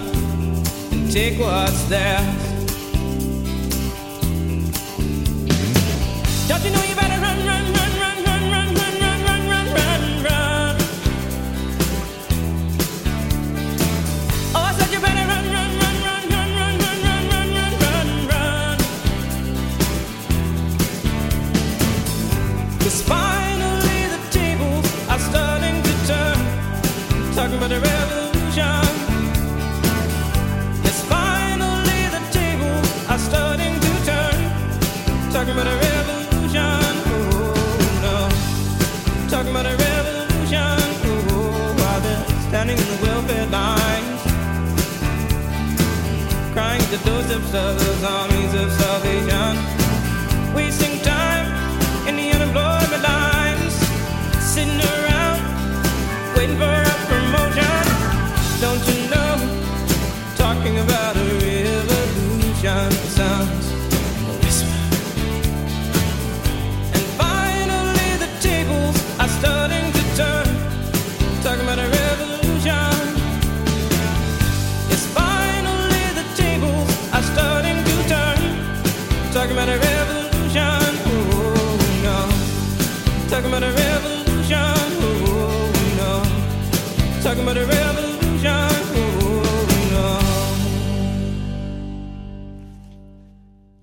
[0.92, 2.26] and take what's theirs.
[6.48, 6.87] Don't you know
[46.90, 50.54] the doorsteps of those armies of salvation.
[50.54, 51.37] Wasting time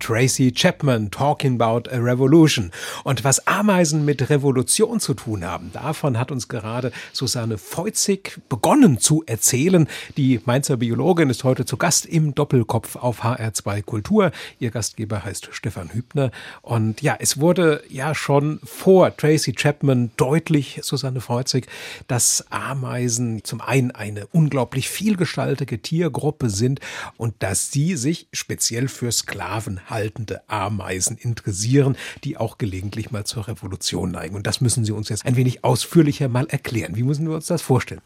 [0.05, 2.71] Tracy Chapman Talking About a Revolution.
[3.03, 8.99] Und was Ameisen mit Revolution zu tun haben, davon hat uns gerade Susanne Feuzig begonnen
[8.99, 9.87] zu erzählen.
[10.15, 14.31] Die Mainzer Biologin ist heute zu Gast im Doppelkopf auf HR2 Kultur.
[14.59, 16.29] Ihr Gastgeber heißt Stefan Hübner.
[16.61, 21.65] Und ja, es wurde ja schon vor Tracy Chapman deutlich, Susanne Feuzig,
[22.07, 26.79] dass Ameisen zum einen eine unglaublich vielgestaltige Tiergruppe sind
[27.17, 33.47] und dass sie sich speziell für Sklaven haltende Ameisen interessieren, die auch gelegentlich mal zur
[33.47, 34.35] Revolution neigen.
[34.35, 36.97] Und das müssen Sie uns jetzt ein wenig ausführlicher mal erklären.
[36.97, 38.01] Wie müssen wir uns das vorstellen?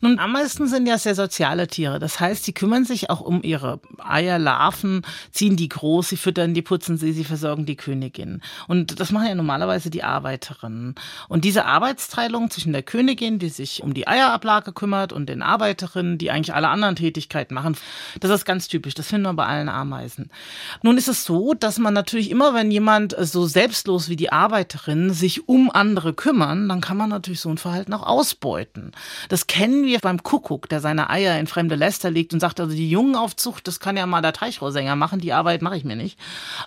[0.00, 1.98] Nun, Ameisen sind ja sehr soziale Tiere.
[1.98, 5.02] Das heißt, sie kümmern sich auch um ihre Eierlarven,
[5.32, 8.40] ziehen die groß, sie füttern die, putzen sie, sie versorgen die Königin.
[8.66, 10.94] Und das machen ja normalerweise die Arbeiterinnen.
[11.28, 16.18] Und diese Arbeitsteilung zwischen der Königin, die sich um die Eierablage kümmert, und den Arbeiterinnen,
[16.18, 17.76] die eigentlich alle anderen Tätigkeiten machen,
[18.20, 18.94] das ist ganz typisch.
[18.94, 20.30] Das finden wir bei allen Ameisen.
[20.82, 25.12] Nun ist es so, dass man natürlich immer, wenn jemand so selbstlos wie die Arbeiterinnen
[25.12, 28.92] sich um andere kümmern, dann kann man natürlich so ein Verhalten auch ausbeuten.
[29.28, 32.74] Das kennen wir beim Kuckuck, der seine Eier in fremde Läster legt und sagt, also
[32.74, 36.18] die Jungenaufzucht, das kann ja mal der Teichrohrsänger machen, die Arbeit mache ich mir nicht.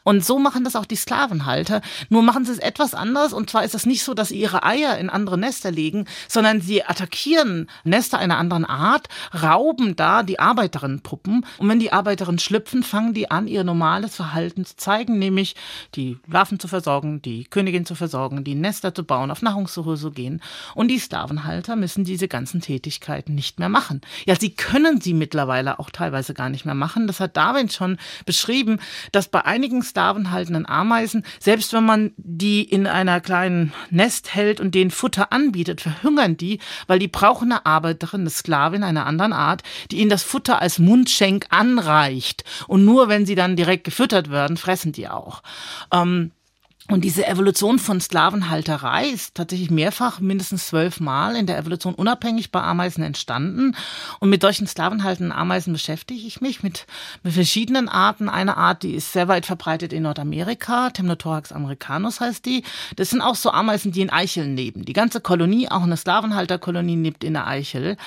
[0.03, 1.82] Und so machen das auch die Sklavenhalter.
[2.10, 4.63] Nur machen sie es etwas anders und zwar ist es nicht so, dass sie ihre
[4.63, 10.39] Eier in andere Nester legen, sondern sie attackieren Nester einer anderen Art, rauben da die
[10.39, 15.55] Arbeiterinnenpuppen und wenn die Arbeiterinnen schlüpfen, fangen die an, ihr normales Verhalten zu zeigen, nämlich
[15.95, 20.11] die Larven zu versorgen, die Königin zu versorgen, die Nester zu bauen, auf Nahrungssuche zu
[20.11, 20.41] gehen.
[20.75, 24.01] Und die Sklavenhalter müssen diese ganzen Tätigkeiten nicht mehr machen.
[24.25, 27.07] Ja, sie können sie mittlerweile auch teilweise gar nicht mehr machen.
[27.07, 28.79] Das hat Darwin schon beschrieben,
[29.11, 34.75] dass bei einigen sklavenhaltenden Ameisen, selbst wenn man die in einer kleinen Nest hält und
[34.75, 39.63] denen Futter anbietet, verhungern die, weil die brauchen eine Arbeiterin, eine Sklavin einer anderen Art,
[39.91, 42.43] die ihnen das Futter als Mundschenk anreicht.
[42.67, 45.41] Und nur wenn sie dann direkt gefüttert werden, fressen die auch.
[45.91, 46.31] Ähm,
[46.89, 52.62] und diese Evolution von Sklavenhalterei ist tatsächlich mehrfach, mindestens zwölfmal in der Evolution unabhängig bei
[52.62, 53.76] Ameisen entstanden.
[54.21, 56.88] Und mit solchen sklavenhaltenden Ameisen beschäftige ich mich mit,
[57.23, 58.30] mit verschiedenen Arten.
[58.30, 62.63] Eine Art, die ist sehr weit verbreitet in Nordamerika, Temnothorax americanus heißt die.
[62.95, 64.86] Das sind auch so Ameisen, die in Eicheln leben.
[64.86, 67.97] Die ganze Kolonie, auch eine Sklavenhalterkolonie, lebt in der Eichel.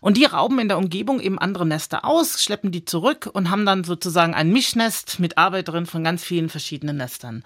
[0.00, 3.64] Und die rauben in der Umgebung eben andere Nester aus, schleppen die zurück und haben
[3.64, 7.42] dann sozusagen ein Mischnest mit Arbeiterinnen von ganz vielen verschiedenen Nestern.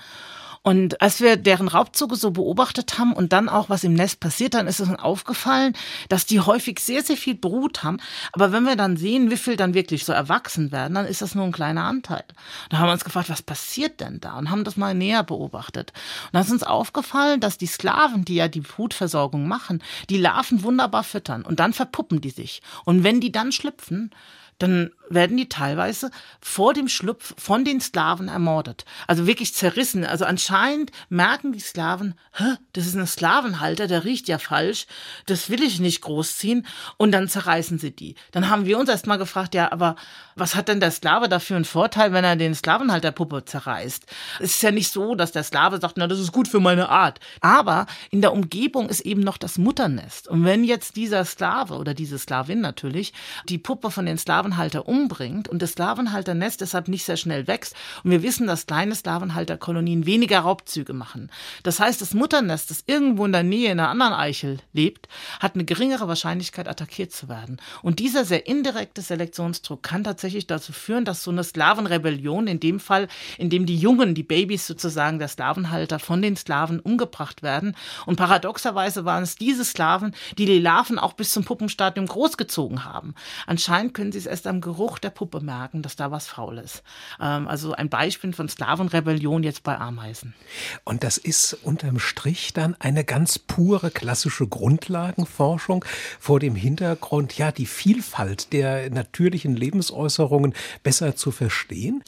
[0.63, 4.53] Und als wir deren Raubzüge so beobachtet haben und dann auch, was im Nest passiert,
[4.53, 5.75] dann ist es uns aufgefallen,
[6.11, 7.97] dass die häufig sehr, sehr viel Brut haben.
[8.33, 11.35] Aber wenn wir dann sehen, wie viel dann wirklich so erwachsen werden, dann ist das
[11.35, 12.25] nur ein kleiner Anteil.
[12.69, 14.37] Da haben wir uns gefragt, was passiert denn da?
[14.37, 15.93] Und haben das mal näher beobachtet.
[16.27, 20.63] Und dann ist uns aufgefallen, dass die Sklaven, die ja die Brutversorgung machen, die Larven
[20.63, 22.61] wunderbar füttern und dann verpuppen die sich.
[22.85, 24.11] Und wenn die dann schlüpfen,
[24.59, 28.85] dann werden die teilweise vor dem Schlupf von den Sklaven ermordet.
[29.07, 30.05] Also wirklich zerrissen.
[30.05, 34.87] Also anscheinend merken die Sklaven, Hä, das ist ein Sklavenhalter, der riecht ja falsch,
[35.27, 36.67] das will ich nicht großziehen.
[36.97, 38.15] Und dann zerreißen sie die.
[38.31, 39.97] Dann haben wir uns erstmal gefragt, ja, aber
[40.37, 44.07] was hat denn der Sklave dafür einen Vorteil, wenn er den Sklavenhalterpuppe zerreißt?
[44.39, 46.89] Es ist ja nicht so, dass der Sklave sagt, na, das ist gut für meine
[46.89, 47.19] Art.
[47.41, 50.29] Aber in der Umgebung ist eben noch das Mutternest.
[50.29, 53.13] Und wenn jetzt dieser Sklave oder diese Sklavin natürlich
[53.49, 57.75] die Puppe von den Sklavenhalter um umbringt und das Sklavenhalternest deshalb nicht sehr schnell wächst.
[58.05, 61.31] Und wir wissen, dass kleine Sklavenhalterkolonien weniger Raubzüge machen.
[61.63, 65.09] Das heißt, das Mutternest, das irgendwo in der Nähe in einer anderen Eichel lebt,
[65.41, 67.59] hat eine geringere Wahrscheinlichkeit, attackiert zu werden.
[67.83, 72.81] Und dieser sehr indirekte Selektionsdruck kann tatsächlich dazu führen, dass so eine Sklavenrebellion, in dem
[72.81, 73.09] Fall,
[73.39, 77.77] in dem die Jungen, die Babys sozusagen der Sklavenhalter von den Sklaven umgebracht werden.
[78.07, 83.15] Und paradoxerweise waren es diese Sklaven, die die Larven auch bis zum Puppenstadium großgezogen haben.
[83.47, 86.59] Anscheinend können sie es erst am Geruch Geruch der Puppe merken, dass da was faul
[86.59, 86.83] ist.
[87.21, 90.35] Ähm, also ein Beispiel von Sklavenrebellion jetzt bei Ameisen.
[90.83, 95.85] Und das ist unterm Strich dann eine ganz pure klassische Grundlagenforschung
[96.19, 102.03] vor dem Hintergrund, ja, die Vielfalt der natürlichen Lebensäußerungen besser zu verstehen?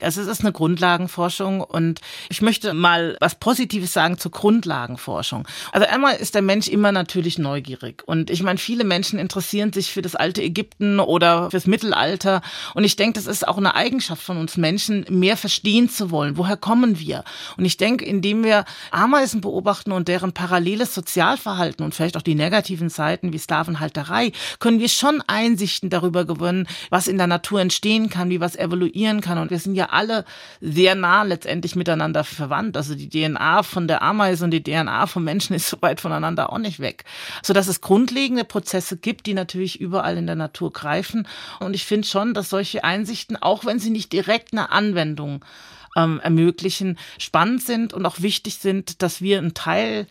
[0.00, 5.48] Also es ist eine Grundlagenforschung und ich möchte mal was Positives sagen zur Grundlagenforschung.
[5.72, 9.90] Also einmal ist der Mensch immer natürlich neugierig und ich meine, viele Menschen interessieren sich
[9.90, 12.42] für das alte Ägypten oder fürs Mittelalter weiter.
[12.74, 16.36] Und ich denke, das ist auch eine Eigenschaft von uns Menschen, mehr verstehen zu wollen.
[16.36, 17.24] Woher kommen wir?
[17.56, 22.34] Und ich denke, indem wir Ameisen beobachten und deren paralleles Sozialverhalten und vielleicht auch die
[22.34, 28.08] negativen Seiten wie Sklavenhalterei, können wir schon Einsichten darüber gewinnen, was in der Natur entstehen
[28.10, 29.38] kann, wie was evoluieren kann.
[29.38, 30.24] Und wir sind ja alle
[30.60, 32.76] sehr nah letztendlich miteinander verwandt.
[32.76, 36.52] Also die DNA von der Ameise und die DNA vom Menschen ist so weit voneinander
[36.52, 37.04] auch nicht weg.
[37.42, 41.26] Sodass es grundlegende Prozesse gibt, die natürlich überall in der Natur greifen.
[41.60, 45.44] Und ich finde schon, dass solche Einsichten, auch wenn sie nicht direkt eine Anwendung
[45.96, 50.06] ähm, ermöglichen, spannend sind und auch wichtig sind, dass wir einen Teil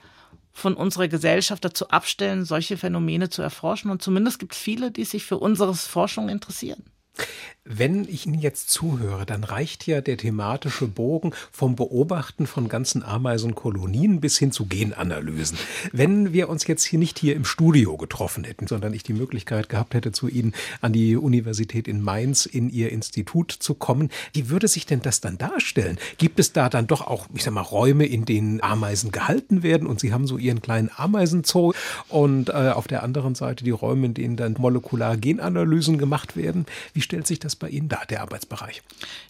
[0.53, 3.91] von unserer Gesellschaft dazu abstellen, solche Phänomene zu erforschen.
[3.91, 6.83] Und zumindest gibt es viele, die sich für unsere Forschung interessieren.
[7.69, 13.03] Wenn ich Ihnen jetzt zuhöre, dann reicht ja der thematische Bogen vom Beobachten von ganzen
[13.03, 15.57] Ameisenkolonien bis hin zu Genanalysen.
[15.91, 19.67] Wenn wir uns jetzt hier nicht hier im Studio getroffen hätten, sondern ich die Möglichkeit
[19.67, 24.49] gehabt hätte, zu Ihnen an die Universität in Mainz in Ihr Institut zu kommen, wie
[24.49, 25.97] würde sich denn das dann darstellen?
[26.17, 29.87] Gibt es da dann doch auch, ich sag mal, Räume, in denen Ameisen gehalten werden
[29.87, 31.73] und Sie haben so Ihren kleinen Ameisenzoo
[32.07, 36.65] und äh, auf der anderen Seite die Räume, in denen dann molekular Genanalysen gemacht werden?
[36.93, 38.81] Wie stellt sich das bei Ihnen dar, der Arbeitsbereich?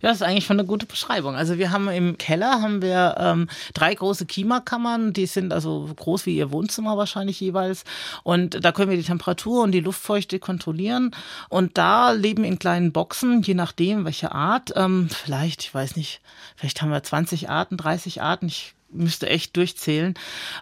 [0.02, 1.36] Ja, das ist eigentlich schon eine gute Beschreibung.
[1.36, 6.26] Also wir haben im Keller haben wir ähm, drei große Klimakammern, die sind also groß
[6.26, 7.84] wie Ihr Wohnzimmer wahrscheinlich jeweils.
[8.24, 11.12] Und da können wir die Temperatur und die Luftfeuchte kontrollieren.
[11.50, 16.22] Und da leben in kleinen Boxen, je nachdem welche Art, ähm, vielleicht, ich weiß nicht,
[16.56, 20.14] vielleicht haben wir 20 Arten, 30 Arten, ich müsste echt durchzählen.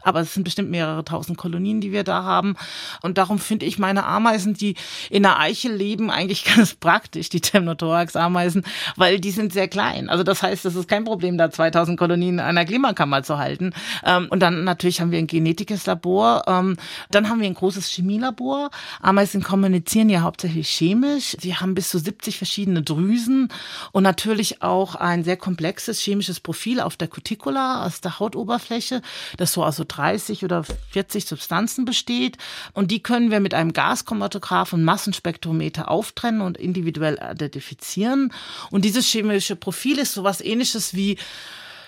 [0.02, 2.56] Aber es sind bestimmt mehrere tausend Kolonien, die wir da haben.
[3.02, 4.76] Und darum finde ich meine Ameisen, die
[5.10, 8.64] in der Eiche leben, eigentlich ganz praktisch, die Temnothorax-Ameisen,
[8.96, 10.10] weil die sind sehr klein.
[10.10, 13.74] Also das heißt, es ist kein Problem, da 2000 Kolonien in einer Klimakammer zu halten.
[14.04, 16.44] Ähm, und dann natürlich haben wir ein genetisches Labor.
[16.48, 16.78] Ähm,
[17.12, 18.70] dann haben wir ein großes Chemielabor.
[19.02, 21.38] Ameisen kommunizieren ja hauptsächlich chemisch.
[21.40, 23.50] Sie haben bis zu 70 verschiedene Drüsen
[23.92, 29.02] und natürlich auch ein sehr komplexes chemisches Profil auf der Cuticula, aus der Hautoberfläche,
[29.38, 32.38] das so aus so 30 oder 40 Substanzen besteht.
[32.74, 38.32] Und die können wir mit einem Gaschromatograph und Massenspektrometer auftrennen und individuell identifizieren.
[38.72, 41.18] Und dieses chemische Profil ist sowas ähnliches wie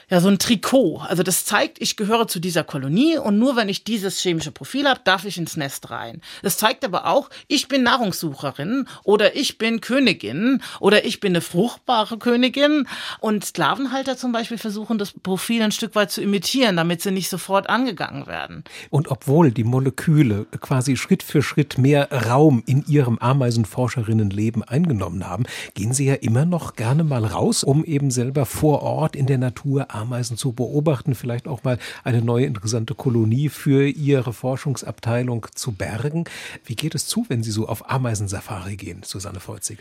[0.10, 1.00] ja so ein Trikot.
[1.00, 4.88] Also das zeigt, ich gehöre zu dieser Kolonie und nur wenn ich dieses chemische Profil
[4.88, 6.22] habe, darf ich ins Nest rein.
[6.44, 11.42] Das zeigt aber auch, ich bin Nahrungssucherin oder ich bin Königin oder ich bin eine
[11.42, 12.88] fruchtbare Königin.
[13.20, 17.30] Und Sklavenhalter zum Beispiel versuchen das Profil ein Stück weit zu imitieren, damit sie nicht
[17.30, 18.64] sofort angegangen werden.
[18.90, 25.44] Und obwohl die Moleküle quasi Schritt für Schritt mehr Raum in ihrem Ameisenforscherinnenleben eingenommen haben,
[25.74, 29.38] gehen sie ja immer noch gerne mal raus, um eben selber vor Ort in der
[29.38, 35.72] Natur Ameisen zu beobachten, vielleicht auch mal eine neue interessante Kolonie für Ihre Forschungsabteilung zu
[35.72, 36.26] bergen.
[36.66, 39.80] Wie geht es zu, wenn Sie so auf Ameisensafari gehen, Susanne Volzig?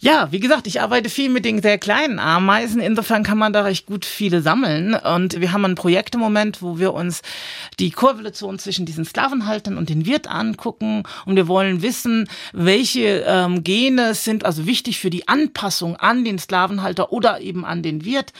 [0.00, 2.80] Ja, wie gesagt, ich arbeite viel mit den sehr kleinen Ameisen.
[2.80, 4.94] Insofern kann man da recht gut viele sammeln.
[4.94, 7.20] Und wir haben ein Projekt im Moment, wo wir uns
[7.80, 11.02] die Korrelation zwischen diesen Sklavenhaltern und den Wirt angucken.
[11.26, 16.38] Und wir wollen wissen, welche ähm, Gene sind also wichtig für die Anpassung an den
[16.38, 18.32] Sklavenhalter oder eben an den Wirt.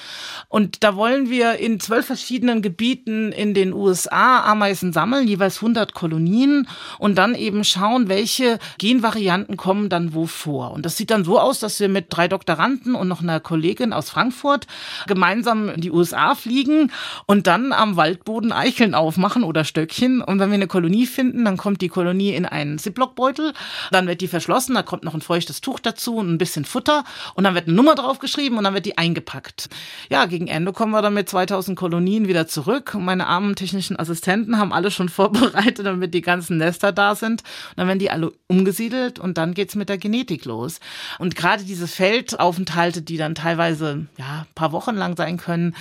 [0.48, 5.92] Und da wollen wir in zwölf verschiedenen Gebieten in den USA Ameisen sammeln, jeweils 100
[5.92, 6.68] Kolonien
[7.00, 10.70] und dann eben schauen, welche Genvarianten kommen dann wo vor.
[10.70, 13.40] Und das sieht dann so aus, aus, dass wir mit drei Doktoranden und noch einer
[13.40, 14.66] Kollegin aus Frankfurt
[15.06, 16.92] gemeinsam in die USA fliegen
[17.26, 20.20] und dann am Waldboden Eicheln aufmachen oder Stöckchen.
[20.20, 23.54] Und wenn wir eine Kolonie finden, dann kommt die Kolonie in einen Ziplockbeutel,
[23.90, 27.04] dann wird die verschlossen, da kommt noch ein feuchtes Tuch dazu und ein bisschen Futter
[27.34, 29.70] und dann wird eine Nummer draufgeschrieben und dann wird die eingepackt.
[30.10, 32.94] Ja, gegen Ende kommen wir dann mit 2000 Kolonien wieder zurück.
[32.94, 37.42] Meine armen technischen Assistenten haben alle schon vorbereitet, damit die ganzen Nester da sind.
[37.70, 40.80] Und dann werden die alle umgesiedelt und dann geht's mit der Genetik los.
[41.18, 45.74] Und gerade diese Feldaufenthalte, die dann teilweise ja paar Wochen lang sein können,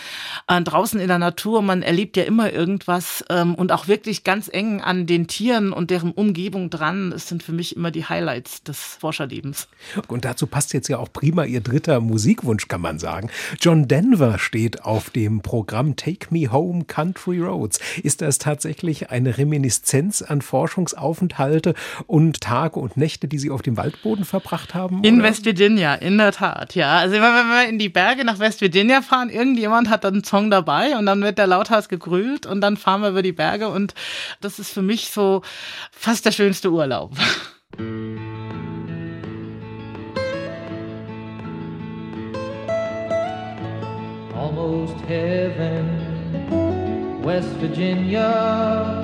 [0.48, 4.50] äh, draußen in der Natur, man erlebt ja immer irgendwas ähm, und auch wirklich ganz
[4.52, 8.64] eng an den Tieren und deren Umgebung dran, das sind für mich immer die Highlights
[8.64, 9.68] des Forscherlebens.
[10.08, 13.32] Und dazu passt jetzt ja auch prima Ihr dritter Musikwunsch, kann man sagen.
[13.60, 17.80] John Denver steht auf dem Programm Take Me Home Country Roads.
[18.04, 21.74] Ist das tatsächlich eine Reminiszenz an Forschungsaufenthalte
[22.06, 25.04] und Tage und Nächte, die Sie auf dem Waldboden verbracht haben?
[25.24, 26.98] West Virginia, in der Tat, ja.
[26.98, 30.52] Also wenn wir in die Berge nach West Virginia fahren, irgendjemand hat dann einen Song
[30.52, 33.94] dabei und dann wird der lauthals gegrült und dann fahren wir über die Berge und
[34.42, 35.42] das ist für mich so
[35.92, 37.14] fast der schönste Urlaub.
[44.36, 45.88] Almost heaven,
[47.24, 49.02] West Virginia,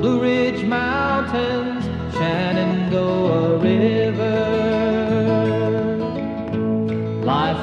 [0.00, 1.84] Blue Ridge Mountains,
[2.16, 4.75] Shenandoah River.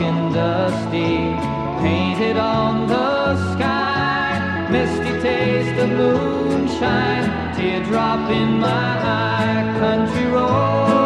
[0.00, 1.36] and dusty,
[1.82, 11.01] painted on the sky, misty taste of moonshine, teardrop in my eye, country roads,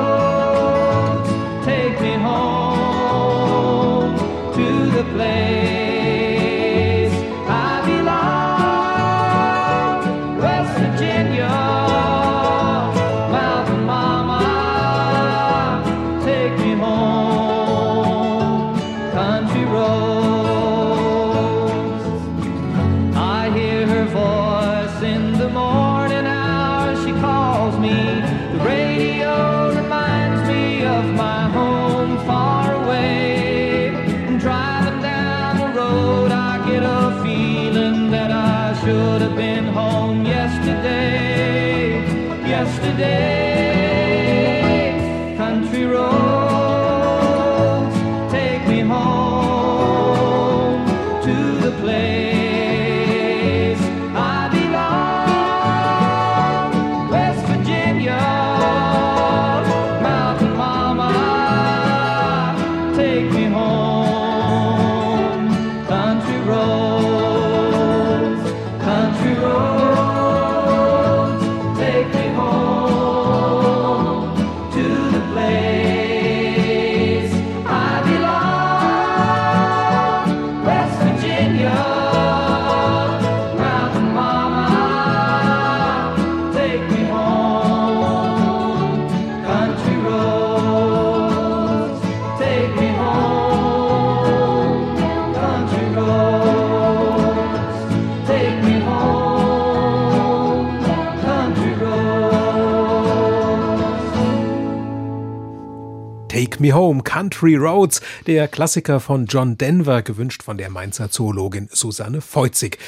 [106.56, 111.68] Take Me Home, Country Roads, der Klassiker von John Denver, gewünscht von der Mainzer Zoologin
[111.70, 112.78] Susanne Feuzig.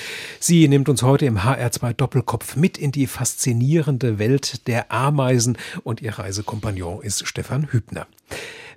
[0.41, 6.01] Sie nimmt uns heute im HR2 Doppelkopf mit in die faszinierende Welt der Ameisen und
[6.01, 8.07] ihr Reisekompagnon ist Stefan Hübner.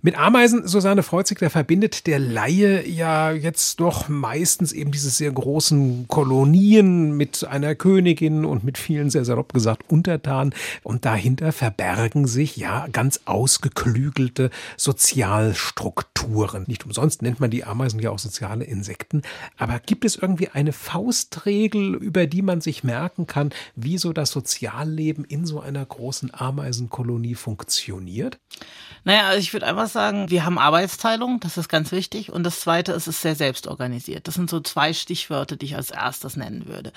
[0.03, 5.31] Mit Ameisen, Susanne Freuzig, da verbindet der Laie ja jetzt doch meistens eben diese sehr
[5.31, 10.55] großen Kolonien mit einer Königin und mit vielen, sehr salopp gesagt, Untertanen.
[10.81, 16.63] Und dahinter verbergen sich ja ganz ausgeklügelte Sozialstrukturen.
[16.65, 19.21] Nicht umsonst nennt man die Ameisen ja auch soziale Insekten.
[19.55, 24.31] Aber gibt es irgendwie eine Faustregel, über die man sich merken kann, wie so das
[24.31, 28.39] Sozialleben in so einer großen Ameisenkolonie funktioniert?
[29.03, 32.31] Naja, also ich würde einfach sagen, wir haben Arbeitsteilung, das ist ganz wichtig.
[32.31, 34.27] Und das Zweite ist, es ist sehr selbstorganisiert.
[34.27, 36.93] Das sind so zwei Stichwörter, die ich als erstes nennen würde.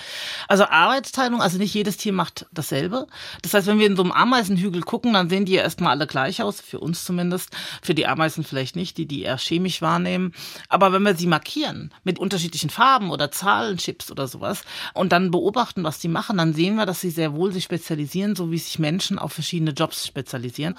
[0.46, 3.06] Also Arbeitsteilung, also nicht jedes Tier macht dasselbe.
[3.40, 6.06] Das heißt, wenn wir in so einem Ameisenhügel gucken, dann sehen die ja erstmal alle
[6.06, 7.48] gleich aus, für uns zumindest.
[7.80, 10.34] Für die Ameisen vielleicht nicht, die die eher chemisch wahrnehmen.
[10.68, 15.84] Aber wenn wir sie markieren mit unterschiedlichen Farben oder Zahlenchips oder sowas und dann beobachten,
[15.84, 18.78] was die machen, dann sehen wir, dass sie sehr wohl sich spezialisieren, so wie sich
[18.78, 20.76] Menschen auf verschiedene Jobs spezialisieren.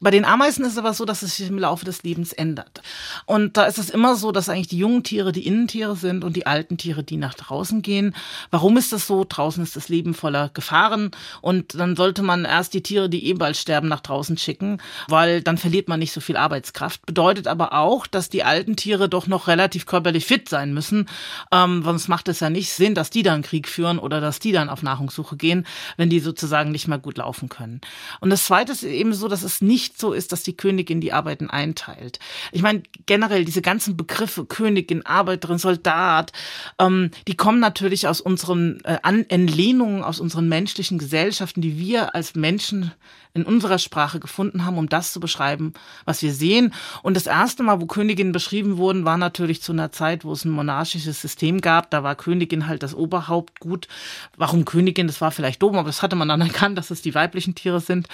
[0.00, 2.82] Bei den Ameisen ist aber so, dass es sich im Laufe des Lebens ändert.
[3.24, 6.36] Und da ist es immer so, dass eigentlich die jungen Tiere die Innentiere sind und
[6.36, 8.14] die alten Tiere die nach draußen gehen.
[8.50, 9.24] Warum ist das so?
[9.28, 11.10] Draußen ist das Leben voller Gefahren
[11.40, 15.42] und dann sollte man erst die Tiere, die eh bald sterben, nach draußen schicken, weil
[15.42, 17.06] dann verliert man nicht so viel Arbeitskraft.
[17.06, 21.08] Bedeutet aber auch, dass die alten Tiere doch noch relativ körperlich fit sein müssen,
[21.52, 24.52] ähm, sonst macht es ja nicht Sinn, dass die dann Krieg führen oder dass die
[24.52, 27.80] dann auf Nahrungssuche gehen, wenn die sozusagen nicht mehr gut laufen können.
[28.20, 31.12] Und das Zweite ist eben so, dass es nicht so ist, dass die Königin die
[31.12, 32.18] Arbeiten einteilt.
[32.52, 36.32] Ich meine, generell diese ganzen Begriffe, Königin, Arbeiterin, Soldat,
[36.78, 42.34] ähm, die kommen natürlich aus unseren äh, Entlehnungen, aus unseren menschlichen Gesellschaften, die wir als
[42.34, 42.92] Menschen
[43.36, 45.74] in unserer Sprache gefunden haben, um das zu beschreiben,
[46.06, 46.72] was wir sehen.
[47.02, 50.44] Und das erste Mal, wo Königinnen beschrieben wurden, war natürlich zu einer Zeit, wo es
[50.44, 51.90] ein monarchisches System gab.
[51.90, 53.88] Da war Königin halt das Oberhaupt gut.
[54.36, 55.06] Warum Königin?
[55.06, 57.80] Das war vielleicht dumm, aber das hatte man dann erkannt, dass es die weiblichen Tiere
[57.80, 58.08] sind.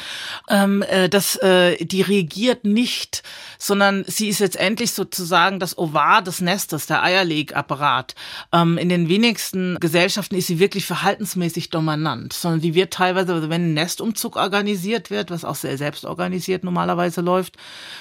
[0.50, 2.02] Ähm, äh, dass äh, die
[2.32, 3.22] regiert nicht,
[3.58, 8.14] sondern sie ist jetzt endlich sozusagen das Ovar des Nestes, der Eierlegapparat.
[8.52, 13.50] Ähm, in den wenigsten Gesellschaften ist sie wirklich verhaltensmäßig dominant, sondern die wird teilweise, also
[13.50, 17.56] wenn ein Nestumzug organisiert wird, was auch sehr selbstorganisiert normalerweise läuft.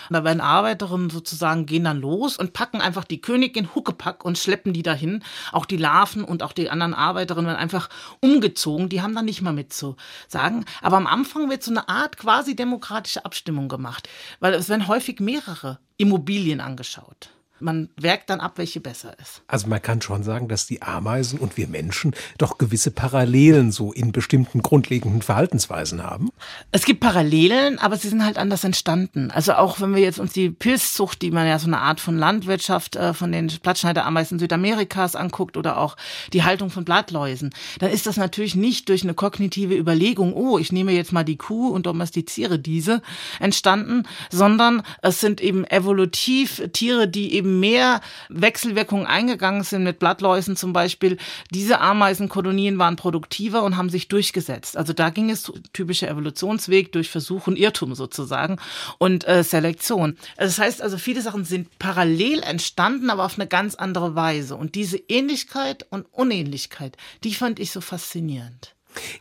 [0.10, 4.72] Da werden Arbeiterinnen sozusagen gehen dann los und packen einfach die Königin Huckepack und schleppen
[4.72, 5.24] die dahin.
[5.52, 7.90] Auch die Larven und auch die anderen Arbeiterinnen werden einfach
[8.22, 8.88] umgezogen.
[8.88, 9.98] Die haben dann nicht mal mit zu
[10.30, 10.66] sagen.
[10.82, 14.08] Aber am Anfang wird so eine Art quasi demokratische Abstimmung gemacht,
[14.40, 17.30] weil es werden häufig mehrere Immobilien angeschaut
[17.62, 19.42] man wägt dann ab, welche besser ist.
[19.48, 23.92] Also man kann schon sagen, dass die Ameisen und wir Menschen doch gewisse Parallelen so
[23.92, 26.30] in bestimmten grundlegenden Verhaltensweisen haben.
[26.72, 29.32] Es gibt Parallelen, aber sie sind halt anders entstanden.
[29.32, 32.18] Also auch wenn wir jetzt uns die Pilzzucht, die man ja so eine Art von
[32.18, 35.98] Landwirtschaft äh, von den Blattschneiderameisen Südamerikas anguckt oder auch
[36.34, 40.72] die Haltung von Blattläusen, dann ist das natürlich nicht durch eine kognitive Überlegung, oh, ich
[40.72, 43.02] nehme jetzt mal die Kuh und domestiziere diese,
[43.40, 50.56] entstanden, sondern es sind eben evolutiv Tiere, die eben mehr Wechselwirkungen eingegangen sind mit Blattläusen
[50.56, 51.18] zum Beispiel.
[51.52, 54.78] Diese Ameisenkolonien waren produktiver und haben sich durchgesetzt.
[54.78, 58.58] Also da ging es typischer Evolutionsweg durch Versuch und Irrtum sozusagen
[58.98, 60.18] und äh, Selektion.
[60.38, 64.56] Das heißt also, viele Sachen sind parallel entstanden, aber auf eine ganz andere Weise.
[64.56, 68.76] Und diese Ähnlichkeit und Unähnlichkeit, die fand ich so faszinierend.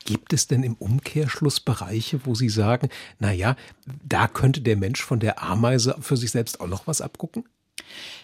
[0.05, 3.57] Gibt es denn im Umkehrschluss Bereiche, wo Sie sagen, na ja,
[4.05, 7.45] da könnte der Mensch von der Ameise für sich selbst auch noch was abgucken?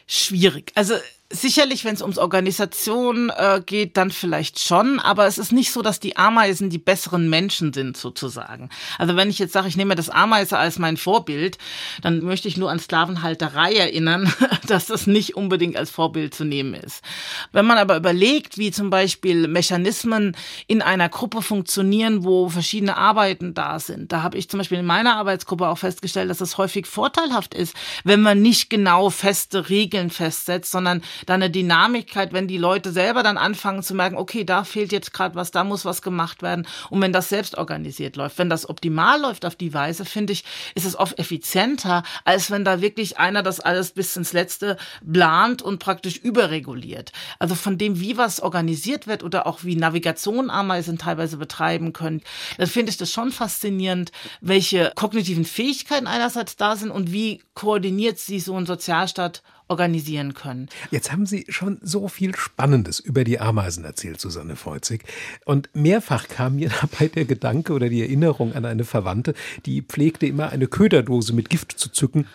[0.06, 0.72] Schwierig.
[0.74, 0.96] Also
[1.28, 5.82] Sicherlich, wenn es ums Organisation äh, geht, dann vielleicht schon, aber es ist nicht so,
[5.82, 8.70] dass die Ameisen die besseren Menschen sind, sozusagen.
[8.96, 11.58] Also wenn ich jetzt sage, ich nehme das Ameise als mein Vorbild,
[12.00, 14.32] dann möchte ich nur an Sklavenhalterei erinnern,
[14.68, 17.02] dass das nicht unbedingt als Vorbild zu nehmen ist.
[17.50, 20.36] Wenn man aber überlegt, wie zum Beispiel Mechanismen
[20.68, 24.86] in einer Gruppe funktionieren, wo verschiedene Arbeiten da sind, da habe ich zum Beispiel in
[24.86, 27.74] meiner Arbeitsgruppe auch festgestellt, dass es häufig vorteilhaft ist,
[28.04, 33.22] wenn man nicht genau feste Regeln festsetzt, sondern dann eine Dynamikkeit, wenn die Leute selber
[33.22, 36.66] dann anfangen zu merken, okay, da fehlt jetzt gerade was, da muss was gemacht werden.
[36.90, 40.44] Und wenn das selbst organisiert läuft, wenn das optimal läuft auf die Weise, finde ich,
[40.74, 44.76] ist es oft effizienter, als wenn da wirklich einer das alles bis ins Letzte
[45.10, 47.12] plant und praktisch überreguliert.
[47.38, 52.22] Also von dem, wie was organisiert wird oder auch wie Navigation Ameisen teilweise betreiben können,
[52.58, 58.18] dann finde ich das schon faszinierend, welche kognitiven Fähigkeiten einerseits da sind und wie koordiniert
[58.18, 60.68] sie so ein Sozialstaat organisieren können.
[60.90, 65.04] Jetzt haben Sie schon so viel Spannendes über die Ameisen erzählt, Susanne Feuzig.
[65.44, 70.26] Und mehrfach kam mir dabei der Gedanke oder die Erinnerung an eine Verwandte, die pflegte
[70.26, 72.26] immer eine Köderdose mit Gift zu zücken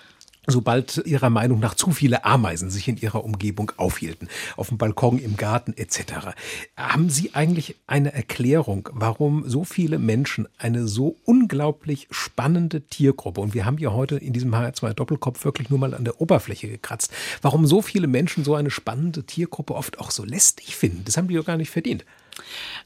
[0.48, 4.28] sobald ihrer Meinung nach zu viele Ameisen sich in ihrer Umgebung aufhielten,
[4.58, 6.34] auf dem Balkon, im Garten etc.
[6.76, 13.54] Haben Sie eigentlich eine Erklärung, warum so viele Menschen eine so unglaublich spannende Tiergruppe, und
[13.54, 17.12] wir haben ja heute in diesem HR2 Doppelkopf wirklich nur mal an der Oberfläche gekratzt,
[17.42, 21.04] warum so viele Menschen so eine spannende Tiergruppe oft auch so lästig finden?
[21.06, 22.06] Das haben die doch gar nicht verdient.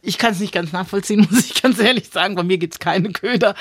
[0.02, 2.36] Ich kann es nicht ganz nachvollziehen, muss ich ganz ehrlich sagen.
[2.36, 3.56] Bei mir gibt's keine Köder.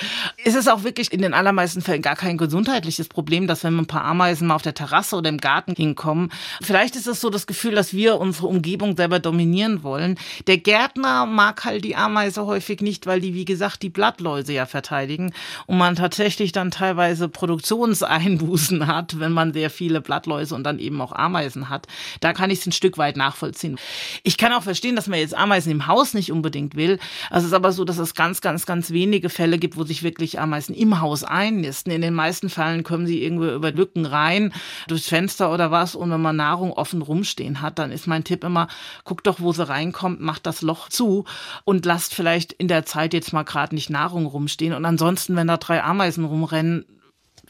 [0.44, 3.86] Es ist auch wirklich in den allermeisten Fällen gar kein gesundheitliches Problem, dass wenn ein
[3.86, 6.30] paar Ameisen mal auf der Terrasse oder im Garten hinkommen.
[6.60, 10.18] Vielleicht ist es so das Gefühl, dass wir unsere Umgebung selber dominieren wollen.
[10.46, 14.66] Der Gärtner mag halt die Ameise häufig nicht, weil die, wie gesagt, die Blattläuse ja
[14.66, 15.32] verteidigen
[15.66, 21.00] und man tatsächlich dann teilweise Produktionseinbußen hat, wenn man sehr viele Blattläuse und dann eben
[21.00, 21.86] auch Ameisen hat.
[22.20, 23.78] Da kann ich es ein Stück weit nachvollziehen.
[24.22, 26.98] Ich kann auch verstehen, dass man jetzt Ameisen im Haus nicht unbedingt will.
[27.30, 30.02] Also es ist aber so, dass es ganz, ganz, ganz wenige Fälle gibt, wo sich
[30.02, 31.92] wirklich Ameisen im Haus einnisten.
[31.92, 34.52] In den meisten Fällen kommen sie irgendwo über Lücken rein,
[34.88, 35.94] durchs Fenster oder was.
[35.94, 38.68] Und wenn man Nahrung offen rumstehen hat, dann ist mein Tipp immer,
[39.04, 41.24] guckt doch, wo sie reinkommt, macht das Loch zu
[41.64, 44.74] und lasst vielleicht in der Zeit jetzt mal gerade nicht Nahrung rumstehen.
[44.74, 46.84] Und ansonsten, wenn da drei Ameisen rumrennen,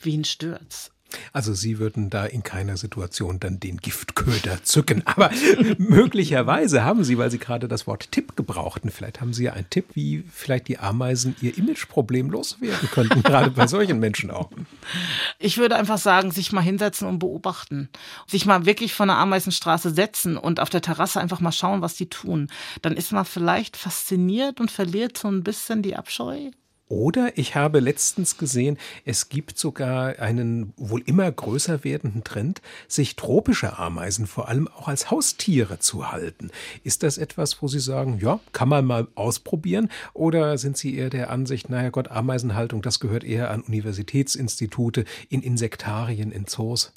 [0.00, 0.93] wen stört's?
[1.32, 5.02] Also Sie würden da in keiner Situation dann den Giftköder zücken.
[5.06, 5.30] Aber
[5.78, 9.68] möglicherweise haben Sie, weil Sie gerade das Wort Tipp gebrauchten, vielleicht haben Sie ja einen
[9.70, 14.50] Tipp, wie vielleicht die Ameisen ihr Imageproblem loswerden könnten, gerade bei solchen Menschen auch.
[15.38, 17.88] Ich würde einfach sagen, sich mal hinsetzen und beobachten.
[18.26, 21.94] Sich mal wirklich von der Ameisenstraße setzen und auf der Terrasse einfach mal schauen, was
[21.94, 22.48] die tun.
[22.82, 26.50] Dann ist man vielleicht fasziniert und verliert so ein bisschen die Abscheu.
[26.88, 28.76] Oder ich habe letztens gesehen,
[29.06, 34.86] es gibt sogar einen wohl immer größer werdenden Trend, sich tropische Ameisen vor allem auch
[34.88, 36.50] als Haustiere zu halten.
[36.82, 39.88] Ist das etwas, wo Sie sagen, ja, kann man mal ausprobieren?
[40.12, 45.40] Oder sind Sie eher der Ansicht, naja Gott, Ameisenhaltung, das gehört eher an Universitätsinstitute, in
[45.40, 46.92] Insektarien, in Zoos?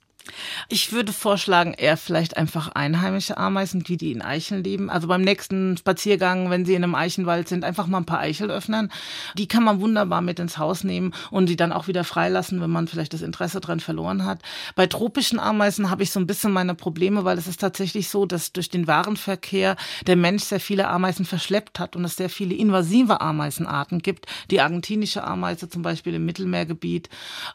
[0.70, 4.90] Ich würde vorschlagen, eher vielleicht einfach einheimische Ameisen, die, die in Eicheln leben.
[4.90, 8.50] Also beim nächsten Spaziergang, wenn sie in einem Eichenwald sind, einfach mal ein paar Eichel
[8.52, 8.92] öffnen.
[9.38, 12.70] Die kann man wunderbar mit ins Haus nehmen und die dann auch wieder freilassen, wenn
[12.70, 14.42] man vielleicht das Interesse dran verloren hat.
[14.76, 18.26] Bei tropischen Ameisen habe ich so ein bisschen meine Probleme, weil es ist tatsächlich so,
[18.26, 19.76] dass durch den Warenverkehr
[20.06, 24.26] der Mensch sehr viele Ameisen verschleppt hat und es sehr viele invasive Ameisenarten gibt.
[24.52, 27.10] Die argentinische Ameise zum Beispiel im Mittelmeergebiet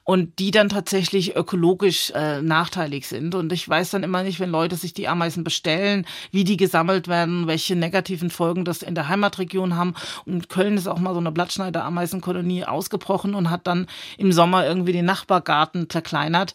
[0.05, 3.35] und die dann tatsächlich ökologisch äh, nach nachteilig sind.
[3.35, 7.09] Und ich weiß dann immer nicht, wenn Leute sich die Ameisen bestellen, wie die gesammelt
[7.09, 9.95] werden, welche negativen Folgen das in der Heimatregion haben.
[10.27, 14.93] Und Köln ist auch mal so eine Blattschneider-Ameisenkolonie ausgebrochen und hat dann im Sommer irgendwie
[14.93, 16.55] den Nachbargarten zerkleinert.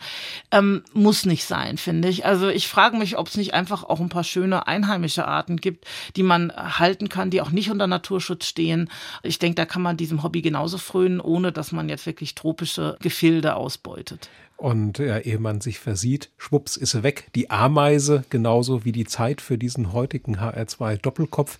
[0.51, 2.25] Ähm, muss nicht sein, finde ich.
[2.25, 5.85] Also ich frage mich, ob es nicht einfach auch ein paar schöne einheimische Arten gibt,
[6.15, 8.89] die man halten kann, die auch nicht unter Naturschutz stehen.
[9.23, 12.95] Ich denke, da kann man diesem Hobby genauso frönen, ohne dass man jetzt wirklich tropische
[13.01, 14.29] Gefilde ausbeutet.
[14.57, 17.27] Und ja, ehe man sich versieht, schwupps ist weg.
[17.35, 21.59] Die Ameise, genauso wie die Zeit für diesen heutigen HR2 Doppelkopf.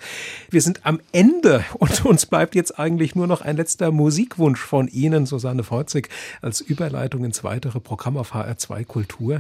[0.50, 4.88] Wir sind am Ende und uns bleibt jetzt eigentlich nur noch ein letzter Musikwunsch von
[4.88, 6.10] Ihnen, Susanne Feuzig,
[6.42, 9.38] als Überleitung ins weitere Programm auf HR2 Kultur.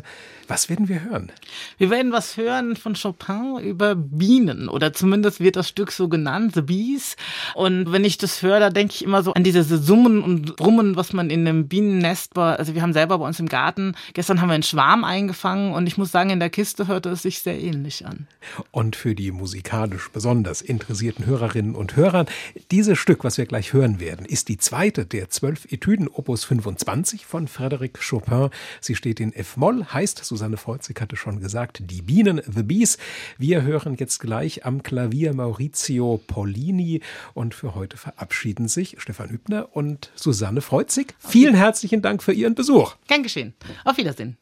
[0.47, 1.31] Was werden wir hören?
[1.79, 6.53] Wir werden was hören von Chopin über Bienen oder zumindest wird das Stück so genannt,
[6.53, 7.15] The Bees.
[7.55, 10.95] Und wenn ich das höre, da denke ich immer so an diese Summen und Brummen,
[10.95, 12.59] was man in einem Bienennest war.
[12.59, 13.95] Also wir haben selber bei uns im Garten.
[14.13, 17.21] Gestern haben wir einen Schwarm eingefangen und ich muss sagen, in der Kiste hörte es
[17.21, 18.27] sich sehr ähnlich an.
[18.71, 22.25] Und für die musikalisch besonders interessierten Hörerinnen und Hörer,
[22.71, 27.25] dieses Stück, was wir gleich hören werden, ist die zweite der zwölf Etüden Opus 25
[27.25, 28.49] von Frédéric Chopin.
[28.81, 32.97] Sie steht in F-Moll, heißt, Susanne Feuzig hatte schon gesagt, die Bienen, The Bees.
[33.37, 37.01] Wir hören jetzt gleich am Klavier Maurizio Pollini
[37.33, 41.15] und für heute verabschieden sich Stefan Hübner und Susanne Freuzig.
[41.19, 42.95] Vielen herzlichen Dank für Ihren Besuch.
[43.07, 43.53] Gern geschehen.
[43.85, 44.37] Auf Wiedersehen.